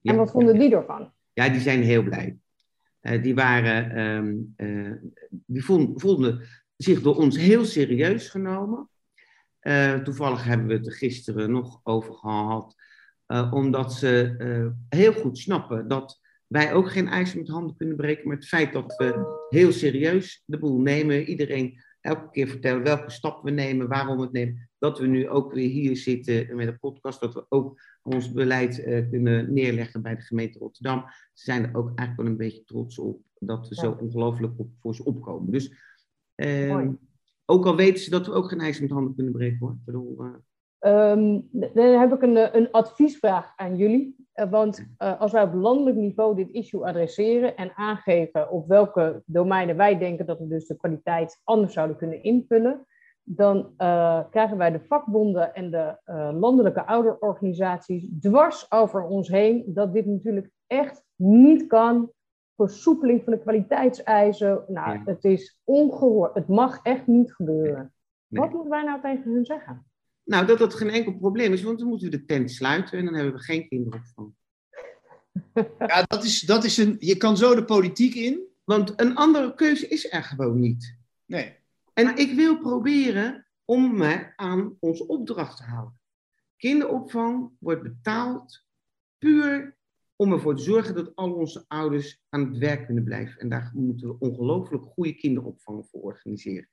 Ja. 0.00 0.12
En 0.12 0.18
wat 0.18 0.30
vonden 0.30 0.58
die 0.58 0.74
ervan? 0.74 1.12
Ja, 1.32 1.48
die 1.48 1.60
zijn 1.60 1.82
heel 1.82 2.02
blij. 2.02 2.38
Uh, 3.02 3.22
die 3.22 3.34
waren, 3.34 3.98
um, 4.00 4.54
uh, 4.56 4.92
die 5.28 5.64
voelden, 5.64 6.00
voelden, 6.00 6.40
zich 6.76 7.02
door 7.02 7.16
ons 7.16 7.36
heel 7.36 7.64
serieus 7.64 8.28
genomen. 8.28 8.88
Uh, 9.62 9.94
toevallig 9.94 10.44
hebben 10.44 10.66
we 10.66 10.72
het 10.72 10.86
er 10.86 10.92
gisteren 10.92 11.50
nog 11.50 11.80
over 11.82 12.14
gehad, 12.14 12.74
omdat 13.50 13.92
ze 13.92 14.76
heel 14.88 15.12
goed 15.12 15.38
snappen 15.38 15.88
dat 15.88 16.20
wij 16.46 16.72
ook 16.72 16.90
geen 16.90 17.08
ijzer 17.08 17.38
met 17.38 17.48
handen 17.48 17.76
kunnen 17.76 17.96
breken, 17.96 18.28
maar 18.28 18.36
het 18.36 18.46
feit 18.48 18.72
dat 18.72 18.96
we 18.96 19.46
heel 19.48 19.72
serieus 19.72 20.42
de 20.44 20.58
boel 20.58 20.80
nemen, 20.80 21.24
iedereen 21.24 21.82
elke 22.02 22.30
keer 22.30 22.48
vertellen 22.48 22.82
welke 22.82 23.10
stap 23.10 23.42
we 23.42 23.50
nemen, 23.50 23.88
waarom 23.88 24.16
we 24.16 24.22
het 24.22 24.32
nemen, 24.32 24.70
dat 24.78 24.98
we 24.98 25.06
nu 25.06 25.28
ook 25.28 25.52
weer 25.52 25.68
hier 25.68 25.96
zitten 25.96 26.56
met 26.56 26.68
een 26.68 26.78
podcast, 26.78 27.20
dat 27.20 27.34
we 27.34 27.46
ook 27.48 27.80
ons 28.02 28.32
beleid 28.32 28.78
uh, 28.78 29.08
kunnen 29.10 29.52
neerleggen 29.52 30.02
bij 30.02 30.14
de 30.14 30.20
gemeente 30.20 30.58
Rotterdam. 30.58 31.04
Ze 31.32 31.44
zijn 31.44 31.62
er 31.62 31.76
ook 31.76 31.86
eigenlijk 31.86 32.16
wel 32.16 32.26
een 32.26 32.36
beetje 32.36 32.64
trots 32.64 32.98
op 32.98 33.20
dat 33.38 33.68
we 33.68 33.74
ja. 33.74 33.82
zo 33.82 33.96
ongelooflijk 34.00 34.52
op, 34.56 34.68
voor 34.80 34.94
ze 34.94 35.04
opkomen. 35.04 35.52
Dus 35.52 35.74
uh, 36.36 36.88
ook 37.44 37.66
al 37.66 37.76
weten 37.76 38.02
ze 38.02 38.10
dat 38.10 38.26
we 38.26 38.32
ook 38.32 38.48
geen 38.48 38.60
ijzer 38.60 38.82
met 38.82 38.90
handen 38.90 39.14
kunnen 39.14 39.32
breken 39.32 39.58
hoor. 39.58 39.70
Ik 39.70 39.84
bedoel, 39.84 40.24
uh... 40.80 41.10
um, 41.10 41.48
dan 41.52 42.00
heb 42.00 42.12
ik 42.12 42.22
een, 42.22 42.56
een 42.56 42.70
adviesvraag 42.70 43.52
aan 43.56 43.76
jullie. 43.76 44.21
Want 44.50 44.86
als 45.18 45.32
wij 45.32 45.42
op 45.42 45.54
landelijk 45.54 45.96
niveau 45.96 46.34
dit 46.34 46.50
issue 46.50 46.84
adresseren 46.84 47.56
en 47.56 47.72
aangeven 47.74 48.50
op 48.50 48.68
welke 48.68 49.22
domeinen 49.26 49.76
wij 49.76 49.98
denken 49.98 50.26
dat 50.26 50.38
we 50.38 50.46
dus 50.46 50.66
de 50.66 50.76
kwaliteit 50.76 51.40
anders 51.44 51.72
zouden 51.72 51.96
kunnen 51.96 52.22
invullen, 52.22 52.86
dan 53.22 53.74
uh, 53.78 54.20
krijgen 54.30 54.56
wij 54.56 54.70
de 54.70 54.80
vakbonden 54.80 55.54
en 55.54 55.70
de 55.70 55.96
uh, 56.06 56.30
landelijke 56.32 56.86
ouderorganisaties 56.86 58.08
dwars 58.20 58.70
over 58.70 59.04
ons 59.04 59.28
heen 59.28 59.64
dat 59.66 59.92
dit 59.92 60.06
natuurlijk 60.06 60.50
echt 60.66 61.04
niet 61.16 61.66
kan. 61.66 62.10
Versoepeling 62.56 63.22
van 63.24 63.32
de 63.32 63.38
kwaliteitseisen. 63.38 64.64
Nou, 64.68 65.00
het 65.04 65.24
is 65.24 65.60
ongehoord. 65.64 66.34
Het 66.34 66.48
mag 66.48 66.80
echt 66.82 67.06
niet 67.06 67.34
gebeuren. 67.34 67.92
Nee. 68.26 68.42
Wat 68.42 68.52
moeten 68.52 68.70
wij 68.70 68.82
nou 68.82 69.00
tegen 69.00 69.32
hun 69.32 69.44
zeggen? 69.44 69.91
Nou, 70.32 70.46
dat 70.46 70.58
dat 70.58 70.74
geen 70.74 70.90
enkel 70.90 71.14
probleem 71.14 71.52
is, 71.52 71.62
want 71.62 71.78
dan 71.78 71.88
moeten 71.88 72.10
we 72.10 72.16
de 72.16 72.24
tent 72.24 72.50
sluiten 72.50 72.98
en 72.98 73.04
dan 73.04 73.14
hebben 73.14 73.32
we 73.32 73.40
geen 73.40 73.68
kinderopvang. 73.68 74.34
Ja, 75.78 76.02
dat 76.02 76.24
is, 76.24 76.40
dat 76.40 76.64
is 76.64 76.76
een. 76.76 76.96
Je 76.98 77.16
kan 77.16 77.36
zo 77.36 77.54
de 77.54 77.64
politiek 77.64 78.14
in. 78.14 78.40
Want 78.64 79.00
een 79.00 79.14
andere 79.16 79.54
keuze 79.54 79.88
is 79.88 80.12
er 80.12 80.22
gewoon 80.22 80.60
niet. 80.60 80.96
Nee. 81.24 81.56
En 81.94 82.16
ik 82.16 82.34
wil 82.34 82.58
proberen 82.58 83.46
om 83.64 83.96
me 83.96 84.32
aan 84.36 84.76
onze 84.80 85.06
opdracht 85.06 85.56
te 85.56 85.62
houden. 85.62 86.00
Kinderopvang 86.56 87.50
wordt 87.58 87.82
betaald 87.82 88.64
puur 89.18 89.76
om 90.16 90.32
ervoor 90.32 90.56
te 90.56 90.62
zorgen 90.62 90.94
dat 90.94 91.14
al 91.14 91.32
onze 91.32 91.64
ouders 91.68 92.22
aan 92.28 92.48
het 92.48 92.58
werk 92.58 92.86
kunnen 92.86 93.04
blijven. 93.04 93.40
En 93.40 93.48
daar 93.48 93.70
moeten 93.74 94.08
we 94.08 94.18
ongelooflijk 94.18 94.84
goede 94.84 95.12
kinderopvang 95.12 95.86
voor 95.90 96.00
organiseren. 96.00 96.68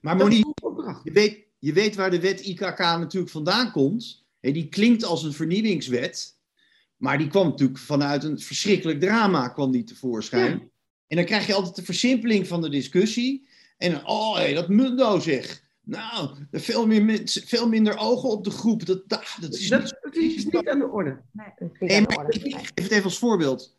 Maar 0.00 0.16
Monique, 0.16 1.00
je 1.02 1.12
weet, 1.12 1.45
je 1.58 1.72
weet 1.72 1.94
waar 1.94 2.10
de 2.10 2.20
wet 2.20 2.40
IKK 2.40 2.78
natuurlijk 2.78 3.32
vandaan 3.32 3.70
komt. 3.72 4.24
Die 4.40 4.68
klinkt 4.68 5.04
als 5.04 5.22
een 5.22 5.32
vernieuwingswet. 5.32 6.36
Maar 6.96 7.18
die 7.18 7.26
kwam 7.26 7.48
natuurlijk 7.48 7.78
vanuit 7.78 8.24
een 8.24 8.40
verschrikkelijk 8.40 9.00
drama 9.00 9.48
kwam 9.48 9.70
die 9.70 9.84
tevoorschijn. 9.84 10.52
Ja. 10.52 10.68
En 11.06 11.16
dan 11.16 11.24
krijg 11.24 11.46
je 11.46 11.54
altijd 11.54 11.76
de 11.76 11.84
versimpeling 11.84 12.46
van 12.46 12.60
de 12.60 12.68
discussie. 12.68 13.48
En 13.78 14.06
oh, 14.06 14.36
hey, 14.36 14.54
dat 14.54 14.68
Mundo 14.68 15.18
zeg. 15.18 15.64
Nou, 15.80 16.30
veel, 16.52 16.86
meer, 16.86 17.20
veel 17.24 17.68
minder 17.68 17.96
ogen 17.98 18.28
op 18.28 18.44
de 18.44 18.50
groep. 18.50 18.86
Dat, 18.86 19.08
dat, 19.08 19.36
dat 19.40 19.54
is, 19.54 19.68
dat, 19.68 19.82
niet, 19.82 19.96
dat 20.00 20.14
is 20.14 20.44
niet 20.44 20.68
aan 20.68 20.78
de 20.78 20.88
orde. 20.88 21.20
Nee, 21.32 21.46
nee 21.78 22.00
maar 22.00 22.26
ik 22.28 22.42
geef 22.42 22.70
het 22.74 22.90
even 22.90 23.04
als 23.04 23.18
voorbeeld. 23.18 23.76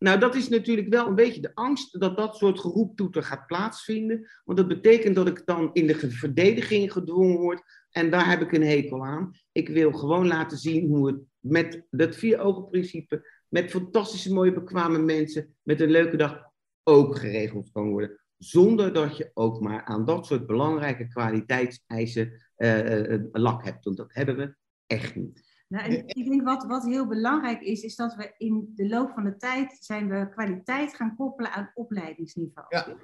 Nou, 0.00 0.20
dat 0.20 0.34
is 0.34 0.48
natuurlijk 0.48 0.88
wel 0.88 1.06
een 1.06 1.14
beetje 1.14 1.40
de 1.40 1.54
angst 1.54 2.00
dat 2.00 2.16
dat 2.16 2.36
soort 2.36 2.60
geroeptoeter 2.60 3.22
gaat 3.22 3.46
plaatsvinden. 3.46 4.28
Want 4.44 4.58
dat 4.58 4.68
betekent 4.68 5.14
dat 5.14 5.28
ik 5.28 5.42
dan 5.44 5.70
in 5.72 5.86
de 5.86 6.10
verdediging 6.10 6.92
gedwongen 6.92 7.38
word. 7.38 7.62
En 7.90 8.10
daar 8.10 8.28
heb 8.28 8.40
ik 8.40 8.52
een 8.52 8.66
hekel 8.66 9.04
aan. 9.04 9.30
Ik 9.52 9.68
wil 9.68 9.92
gewoon 9.92 10.26
laten 10.26 10.58
zien 10.58 10.88
hoe 10.88 11.06
het 11.06 11.20
met 11.38 11.82
dat 11.90 12.16
vier 12.16 12.38
ogen 12.38 12.68
principe, 12.68 13.28
met 13.48 13.70
fantastische 13.70 14.32
mooie 14.32 14.52
bekwame 14.52 14.98
mensen, 14.98 15.54
met 15.62 15.80
een 15.80 15.90
leuke 15.90 16.16
dag 16.16 16.42
ook 16.82 17.16
geregeld 17.16 17.70
kan 17.72 17.90
worden 17.90 18.20
zonder 18.42 18.92
dat 18.92 19.16
je 19.16 19.30
ook 19.34 19.60
maar 19.60 19.84
aan 19.84 20.04
dat 20.04 20.26
soort 20.26 20.46
belangrijke 20.46 21.08
kwaliteitseisen 21.08 22.32
uh, 22.56 23.08
uh, 23.10 23.20
lak 23.32 23.64
hebt. 23.64 23.84
Want 23.84 23.96
dat 23.96 24.14
hebben 24.14 24.36
we 24.36 24.54
echt 24.86 25.14
niet. 25.14 25.49
Nou, 25.70 25.84
en 25.84 26.06
ik 26.06 26.28
denk 26.28 26.42
wat, 26.42 26.64
wat 26.64 26.84
heel 26.84 27.06
belangrijk 27.06 27.60
is, 27.60 27.82
is 27.82 27.96
dat 27.96 28.14
we 28.14 28.34
in 28.38 28.72
de 28.74 28.88
loop 28.88 29.10
van 29.10 29.24
de 29.24 29.36
tijd 29.36 29.76
zijn 29.80 30.08
we 30.08 30.28
kwaliteit 30.28 30.94
gaan 30.94 31.16
koppelen 31.16 31.52
aan 31.52 31.70
opleidingsniveau. 31.74 32.66
Ja. 32.68 32.96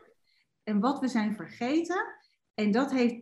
En 0.62 0.80
wat 0.80 1.00
we 1.00 1.08
zijn 1.08 1.34
vergeten, 1.34 2.06
en 2.54 2.70
dat 2.70 2.90
heeft 2.90 3.16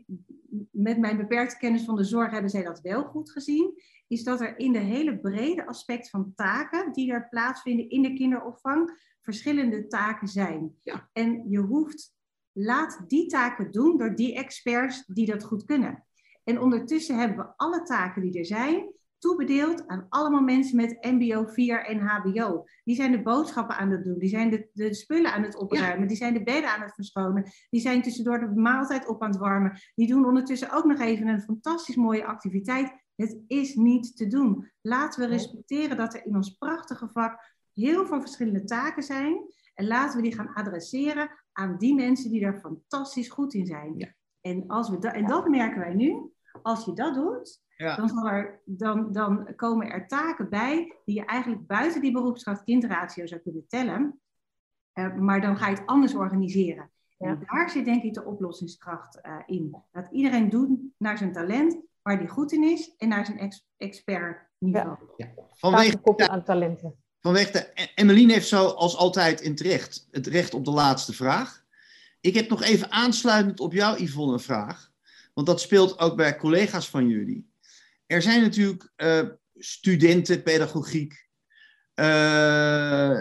met 0.71 0.99
mijn 0.99 1.17
beperkte 1.17 1.57
kennis 1.57 1.85
van 1.85 1.97
de 1.97 2.05
zorg 2.05 2.31
hebben 2.31 2.51
zij 2.51 2.63
dat 2.63 2.81
wel 2.81 3.05
goed 3.05 3.31
gezien, 3.31 3.83
is 4.09 4.25
dat 4.25 4.41
er 4.41 4.59
in 4.59 4.73
de 4.73 4.79
hele 4.79 5.19
brede 5.19 5.67
aspect 5.67 6.11
van 6.11 6.33
taken 6.35 6.93
die 6.93 7.13
er 7.13 7.29
plaatsvinden 7.29 7.91
in 7.91 8.03
de 8.03 8.15
kinderopvang, 8.15 8.99
verschillende 9.21 9.87
taken 9.87 10.29
zijn. 10.29 10.75
Ja. 10.83 11.09
En 11.13 11.51
je 11.51 11.59
hoeft, 11.59 12.15
laat 12.53 13.05
die 13.09 13.27
taken 13.27 13.71
doen 13.71 13.99
door 13.99 14.15
die 14.15 14.35
experts 14.35 15.07
die 15.07 15.27
dat 15.27 15.45
goed 15.45 15.65
kunnen. 15.65 16.05
En 16.45 16.61
ondertussen 16.61 17.19
hebben 17.19 17.37
we 17.37 17.53
alle 17.57 17.83
taken 17.83 18.23
die 18.23 18.39
er 18.39 18.47
zijn, 18.47 18.93
toebedeeld 19.25 19.87
aan 19.87 20.07
allemaal 20.09 20.41
mensen 20.41 20.77
met 20.77 20.97
MBO 21.01 21.47
4 21.47 21.85
en 21.85 21.99
HBO. 21.99 22.65
Die 22.85 22.95
zijn 22.95 23.13
de 23.13 23.23
boodschappen 23.23 23.77
aan 23.77 23.91
het 23.91 24.05
doen, 24.05 24.19
die 24.19 24.29
zijn 24.29 24.51
de, 24.51 24.69
de 24.73 24.95
spullen 24.95 25.33
aan 25.33 25.43
het 25.43 25.57
opruimen, 25.57 26.01
ja. 26.01 26.07
die 26.07 26.17
zijn 26.17 26.35
de 26.35 26.43
bedden 26.43 26.71
aan 26.71 26.81
het 26.81 26.95
verschonen, 26.95 27.51
die 27.71 27.81
zijn 27.81 28.03
tussendoor 28.03 28.39
de 28.39 28.61
maaltijd 28.61 29.07
op 29.07 29.23
aan 29.23 29.31
het 29.31 29.39
warmen. 29.39 29.81
Die 29.95 30.07
doen 30.07 30.27
ondertussen 30.27 30.73
ook 30.73 30.85
nog 30.85 31.01
even 31.01 31.27
een 31.27 31.41
fantastisch 31.41 31.97
mooie 31.97 32.25
activiteit. 32.25 32.93
Het 33.15 33.39
is 33.47 33.75
niet 33.75 34.17
te 34.17 34.27
doen. 34.27 34.71
Laten 34.81 35.21
we 35.21 35.27
respecteren 35.27 35.97
dat 35.97 36.15
er 36.15 36.27
in 36.27 36.37
ons 36.37 36.51
prachtige 36.51 37.09
vak 37.09 37.57
heel 37.73 38.07
veel 38.07 38.21
verschillende 38.21 38.65
taken 38.65 39.03
zijn. 39.03 39.41
En 39.75 39.87
laten 39.87 40.17
we 40.17 40.23
die 40.23 40.35
gaan 40.35 40.53
adresseren 40.55 41.31
aan 41.53 41.79
die 41.79 41.95
mensen 41.95 42.31
die 42.31 42.41
daar 42.41 42.59
fantastisch 42.61 43.29
goed 43.29 43.55
in 43.55 43.67
zijn. 43.67 43.95
Ja. 43.97 44.15
En, 44.41 44.67
als 44.67 44.89
we 44.89 44.99
da- 44.99 45.13
en 45.13 45.27
dat 45.27 45.49
merken 45.49 45.81
wij 45.81 45.95
nu. 45.95 46.33
Als 46.63 46.85
je 46.85 46.93
dat 46.93 47.15
doet, 47.15 47.63
Ja. 47.77 47.97
dan, 47.97 48.09
zal 48.09 48.29
er, 48.29 48.61
dan, 48.65 49.13
dan 49.13 49.55
komen 49.57 49.91
er 49.91 50.07
taken 50.09 50.49
bij 50.49 50.97
die 51.05 51.15
je 51.15 51.25
eigenlijk 51.25 51.67
buiten 51.67 52.01
die 52.01 52.13
beroepskracht 52.13 52.65
kindratio 52.65 53.27
zou 53.27 53.41
kunnen 53.41 53.65
tellen. 53.69 54.21
Eh, 54.93 55.15
maar 55.15 55.41
dan 55.41 55.57
ga 55.57 55.69
je 55.69 55.77
het 55.77 55.87
anders 55.87 56.15
organiseren. 56.15 56.91
Ja. 57.19 57.27
En 57.29 57.43
daar 57.47 57.71
zit 57.71 57.85
denk 57.85 58.03
ik 58.03 58.15
de 58.15 58.25
oplossingskracht 58.25 59.21
eh, 59.21 59.37
in. 59.47 59.77
Dat 59.93 60.09
iedereen 60.11 60.51
doet 60.51 60.79
naar 60.99 61.19
zijn 61.19 61.33
talent, 61.33 61.77
waar 62.03 62.19
die 62.19 62.29
goed 62.29 62.53
in 62.53 62.63
is, 62.63 62.95
en 62.97 63.09
naar 63.09 63.27
zijn 63.27 63.39
ex- 63.39 63.67
expert 63.77 64.49
niveau. 64.59 64.97
Vanwege, 65.55 65.85
Taken 65.85 66.01
koppelen 66.01 66.31
aan 66.31 66.45
talenten. 66.45 66.95
vanwege 67.21 67.53
de, 67.53 67.91
Emmeline 67.95 68.33
heeft 68.33 68.49
zoals 68.49 68.97
altijd 68.97 69.41
in 69.41 69.51
het 69.51 69.61
recht, 69.61 70.09
het 70.11 70.27
recht 70.27 70.55
op 70.55 70.65
de 70.65 70.71
laatste 70.71 71.13
vraag. 71.13 71.65
Ik 72.21 72.35
heb 72.35 72.49
nog 72.49 72.63
even 72.63 72.91
aansluitend 72.91 73.61
op 73.61 73.73
jou, 73.73 74.03
Yvonne, 74.03 74.33
een 74.33 74.41
vraag. 74.41 74.93
Want 75.35 75.47
dat 75.47 75.61
speelt 75.61 75.99
ook 75.99 76.17
bij 76.17 76.37
collega's 76.37 76.89
van 76.89 77.09
jullie. 77.09 77.53
Er 78.07 78.23
zijn 78.23 78.41
natuurlijk 78.41 78.93
eh, 78.97 79.29
studenten 79.55 80.43
pedagogiek, 80.43 81.29
eh, 81.95 83.19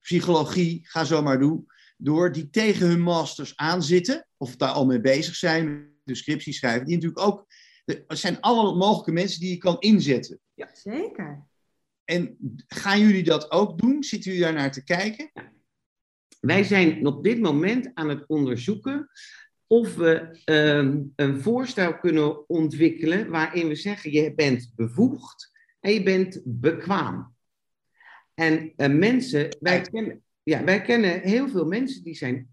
psychologie, 0.00 0.80
ga 0.88 1.04
zo 1.04 1.22
maar 1.22 1.38
doen, 1.38 1.66
door, 1.96 2.32
die 2.32 2.50
tegen 2.50 2.86
hun 2.86 3.00
masters 3.00 3.56
aanzitten, 3.56 4.28
of 4.36 4.56
daar 4.56 4.70
al 4.70 4.86
mee 4.86 5.00
bezig 5.00 5.34
zijn, 5.34 5.94
de 6.04 6.14
scriptie 6.14 6.52
schrijven, 6.52 6.86
die 6.86 6.94
natuurlijk 6.94 7.26
ook, 7.26 7.46
er 7.84 8.16
zijn 8.16 8.40
alle 8.40 8.74
mogelijke 8.74 9.12
mensen 9.12 9.40
die 9.40 9.50
je 9.50 9.56
kan 9.56 9.76
inzetten. 9.78 10.40
Zeker. 10.72 11.46
En 12.04 12.36
gaan 12.66 13.00
jullie 13.00 13.24
dat 13.24 13.50
ook 13.50 13.78
doen? 13.78 14.02
Zitten 14.02 14.30
jullie 14.30 14.46
daar 14.46 14.54
naar 14.54 14.72
te 14.72 14.84
kijken? 14.84 15.32
Wij 16.40 16.64
zijn 16.64 17.06
op 17.06 17.24
dit 17.24 17.40
moment 17.40 17.90
aan 17.94 18.08
het 18.08 18.26
onderzoeken 18.26 19.10
of 19.66 19.94
we 19.94 20.40
ehm, 20.44 21.02
een 21.16 21.40
voorstel 21.40 21.98
kunnen 21.98 22.48
ontwikkelen 22.48 23.30
waarin 23.30 23.68
we 23.68 23.74
zeggen 23.74 24.12
je 24.12 24.34
bent 24.34 24.72
bevoegd 24.74 25.52
en 25.80 25.92
je 25.92 26.02
bent 26.02 26.40
bekwaam. 26.44 27.34
En 28.34 28.72
eh, 28.76 28.90
mensen, 28.90 29.56
wij 29.60 29.80
kennen, 29.80 30.22
ja, 30.42 30.64
wij 30.64 30.82
kennen 30.82 31.20
heel 31.20 31.48
veel 31.48 31.66
mensen 31.66 32.02
die 32.02 32.14
zijn 32.14 32.48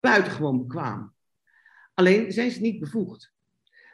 buitengewoon 0.00 0.58
bekwaam. 0.58 1.14
Alleen 1.94 2.32
zijn 2.32 2.50
ze 2.50 2.60
niet 2.60 2.80
bevoegd. 2.80 3.32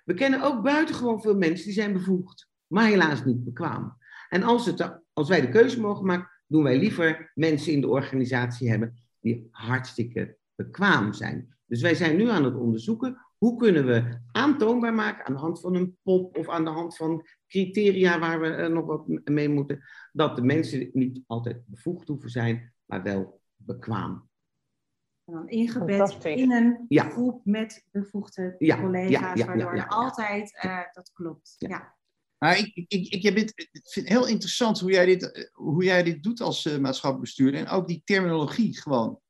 We 0.04 0.14
kennen 0.14 0.42
ook 0.42 0.62
buitengewoon 0.62 1.20
veel 1.20 1.36
mensen 1.36 1.64
die 1.64 1.74
zijn 1.74 1.92
bevoegd, 1.92 2.48
maar 2.66 2.86
helaas 2.86 3.24
niet 3.24 3.44
bekwaam. 3.44 3.96
En 4.28 4.42
als, 4.42 4.66
het, 4.66 5.00
als 5.12 5.28
wij 5.28 5.40
de 5.40 5.48
keuze 5.48 5.80
mogen 5.80 6.06
maken, 6.06 6.30
doen 6.46 6.62
wij 6.62 6.78
liever 6.78 7.32
mensen 7.34 7.72
in 7.72 7.80
de 7.80 7.88
organisatie 7.88 8.70
hebben 8.70 8.96
die 9.20 9.48
hartstikke 9.50 10.36
bekwaam 10.54 11.12
zijn. 11.12 11.55
Dus 11.66 11.82
wij 11.82 11.94
zijn 11.94 12.16
nu 12.16 12.28
aan 12.28 12.44
het 12.44 12.56
onderzoeken 12.56 13.26
hoe 13.38 13.56
kunnen 13.56 13.86
we 13.86 14.18
aantoonbaar 14.32 14.94
maken 14.94 15.24
aan 15.24 15.32
de 15.32 15.40
hand 15.40 15.60
van 15.60 15.74
een 15.74 15.96
pop 16.02 16.36
of 16.36 16.48
aan 16.48 16.64
de 16.64 16.70
hand 16.70 16.96
van 16.96 17.26
criteria 17.46 18.18
waar 18.18 18.40
we 18.40 18.68
nog 18.68 18.86
wat 18.86 19.08
mee 19.24 19.48
moeten, 19.48 19.82
dat 20.12 20.36
de 20.36 20.42
mensen 20.42 20.90
niet 20.92 21.20
altijd 21.26 21.62
bevoegd 21.66 22.08
hoeven 22.08 22.30
zijn, 22.30 22.72
maar 22.84 23.02
wel 23.02 23.40
bekwaam. 23.56 24.28
En 25.24 25.34
dan 25.34 25.48
ingebed 25.48 26.24
in 26.24 26.52
een 26.52 26.86
groep 26.88 27.40
met 27.44 27.84
bevoegde 27.90 28.56
collega's, 28.58 29.44
waardoor 29.44 29.76
er 29.76 29.88
altijd, 29.88 30.64
uh, 30.64 30.80
dat 30.92 31.10
klopt. 31.12 31.54
Ja. 31.58 31.94
Maar 32.38 32.58
ik, 32.58 32.74
ik, 32.74 32.88
ik, 32.88 33.22
ik 33.24 33.52
vind 33.72 34.08
het 34.08 34.08
heel 34.08 34.26
interessant 34.26 34.80
hoe 34.80 34.90
jij 34.90 35.06
dit, 35.06 35.32
eh, 35.32 35.44
hoe 35.52 35.84
jij 35.84 36.02
dit 36.02 36.22
doet 36.22 36.40
als 36.40 36.64
uh, 36.64 36.78
maatschappelijk 36.78 37.20
bestuurder. 37.20 37.60
En 37.60 37.68
ook 37.68 37.88
die 37.88 38.02
terminologie 38.04 38.80
gewoon. 38.80 39.20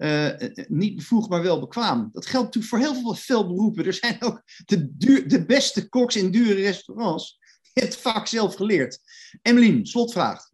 Uh, 0.00 0.28
niet 0.68 0.96
bevoegd, 0.96 1.28
maar 1.28 1.42
wel 1.42 1.60
bekwaam. 1.60 2.08
Dat 2.12 2.26
geldt 2.26 2.46
natuurlijk 2.46 2.72
voor 2.72 2.92
heel 2.92 3.02
veel, 3.02 3.14
veel 3.14 3.46
beroepen. 3.46 3.84
Er 3.86 3.92
zijn 3.92 4.16
ook 4.22 4.42
de, 4.64 4.96
duur, 4.96 5.28
de 5.28 5.46
beste 5.46 5.88
koks 5.88 6.16
in 6.16 6.30
dure 6.30 6.54
restaurants. 6.54 7.38
Die 7.72 7.84
het 7.84 7.96
vaak 7.96 8.26
zelf 8.26 8.54
geleerd. 8.54 9.00
Emmeline, 9.42 9.86
slotvraag. 9.86 10.50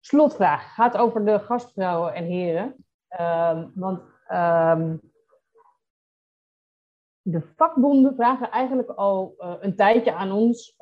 Slotvraag 0.00 0.74
gaat 0.74 0.96
over 0.96 1.24
de 1.24 1.38
gastvrouwen 1.38 2.14
en 2.14 2.24
heren. 2.24 2.74
Um, 3.20 3.72
want 3.74 4.00
um, 4.32 5.00
de 7.22 7.42
vakbonden 7.56 8.14
vragen 8.14 8.50
eigenlijk 8.50 8.88
al 8.88 9.34
uh, 9.38 9.54
een 9.60 9.76
tijdje 9.76 10.14
aan 10.14 10.32
ons 10.32 10.76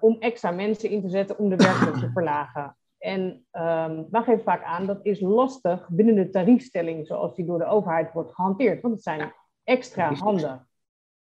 om 0.00 0.16
extra 0.18 0.50
mensen 0.50 0.90
in 0.90 1.02
te 1.02 1.08
zetten 1.08 1.38
om 1.38 1.48
de 1.48 1.56
werkdruk 1.56 1.94
te 1.94 2.10
verlagen. 2.12 2.76
En 3.08 3.44
um, 3.52 4.06
geven 4.10 4.42
vaak 4.42 4.62
aan 4.62 4.86
dat 4.86 5.00
is 5.02 5.20
lastig 5.20 5.88
binnen 5.88 6.14
de 6.14 6.28
tariefstelling 6.28 7.06
zoals 7.06 7.36
die 7.36 7.46
door 7.46 7.58
de 7.58 7.66
overheid 7.66 8.12
wordt 8.12 8.34
gehanteerd. 8.34 8.82
Want 8.82 8.94
het 8.94 9.02
zijn 9.02 9.32
extra 9.64 10.14
handen. 10.14 10.68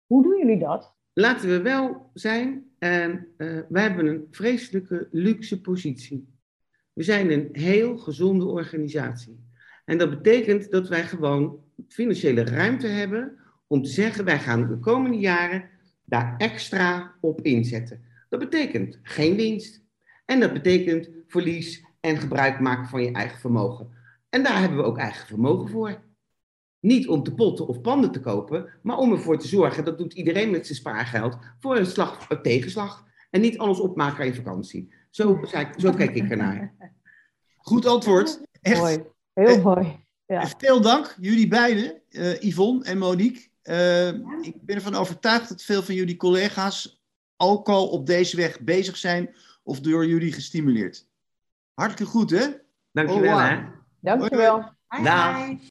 Hoe 0.07 0.23
doen 0.23 0.39
jullie 0.39 0.59
dat? 0.59 0.95
Laten 1.13 1.49
we 1.49 1.63
wel 1.63 2.11
zijn, 2.15 2.75
uh, 2.79 3.15
wij 3.69 3.83
hebben 3.83 4.07
een 4.07 4.27
vreselijke 4.31 5.09
luxe 5.11 5.61
positie. 5.61 6.29
We 6.93 7.03
zijn 7.03 7.31
een 7.31 7.49
heel 7.53 7.99
gezonde 7.99 8.45
organisatie. 8.45 9.47
En 9.85 9.99
dat 9.99 10.11
betekent 10.11 10.71
dat 10.71 10.89
wij 10.89 11.03
gewoon 11.03 11.65
financiële 11.89 12.45
ruimte 12.45 12.87
hebben 12.87 13.39
om 13.67 13.83
te 13.83 13.91
zeggen, 13.91 14.25
wij 14.25 14.39
gaan 14.39 14.69
de 14.69 14.79
komende 14.79 15.19
jaren 15.19 15.69
daar 16.05 16.35
extra 16.39 17.15
op 17.21 17.41
inzetten. 17.41 18.05
Dat 18.29 18.41
betekent 18.41 18.99
geen 19.03 19.37
winst. 19.37 19.83
En 20.25 20.41
dat 20.41 20.53
betekent 20.53 21.09
verlies 21.27 21.85
en 22.01 22.19
gebruik 22.19 22.61
maken 22.61 22.89
van 22.89 23.03
je 23.03 23.13
eigen 23.13 23.39
vermogen. 23.39 23.91
En 24.29 24.43
daar 24.43 24.61
hebben 24.61 24.79
we 24.79 24.85
ook 24.85 24.99
eigen 24.99 25.27
vermogen 25.27 25.69
voor. 25.69 26.03
Niet 26.81 27.09
om 27.09 27.23
te 27.23 27.35
potten 27.35 27.67
of 27.67 27.81
panden 27.81 28.13
te 28.13 28.21
kopen, 28.21 28.69
maar 28.83 28.97
om 28.97 29.13
ervoor 29.13 29.39
te 29.39 29.49
zorgen, 29.49 29.85
dat 29.85 29.99
doet 29.99 30.13
iedereen 30.13 30.51
met 30.51 30.67
zijn 30.67 30.79
spaargeld, 30.79 31.39
voor 31.61 31.77
een, 31.77 31.87
slag, 31.87 32.27
een 32.29 32.43
tegenslag. 32.43 33.05
En 33.31 33.41
niet 33.41 33.59
alles 33.59 33.81
opmaken 33.81 34.27
in 34.27 34.35
vakantie. 34.35 34.93
Zo, 35.11 35.41
zo 35.77 35.93
kijk 35.93 36.15
ik 36.15 36.31
ernaar. 36.31 36.75
Goed 37.57 37.87
antwoord. 37.87 38.41
Echt. 38.61 38.81
Mooi. 38.81 39.03
Heel 39.33 39.47
eh, 39.47 39.65
mooi. 39.65 40.01
Ja. 40.27 40.47
Veel 40.59 40.81
dank, 40.81 41.17
jullie 41.21 41.49
beiden, 41.49 42.03
uh, 42.11 42.41
Yvonne 42.41 42.85
en 42.85 42.99
Monique. 42.99 43.49
Uh, 43.63 44.09
ik 44.41 44.55
ben 44.61 44.77
ervan 44.77 44.95
overtuigd 44.95 45.49
dat 45.49 45.63
veel 45.63 45.83
van 45.83 45.95
jullie 45.95 46.17
collega's 46.17 47.03
ook 47.37 47.69
al 47.69 47.89
op 47.89 48.07
deze 48.07 48.37
weg 48.37 48.61
bezig 48.61 48.97
zijn 48.97 49.35
of 49.63 49.81
door 49.81 50.07
jullie 50.07 50.33
gestimuleerd. 50.33 51.07
Hartelijk 51.75 52.11
goed, 52.11 52.31
hè? 52.31 52.47
Dankjewel, 52.93 53.39
hè? 53.39 53.63
Dankjewel. 54.01 54.73
Dag. 55.03 55.53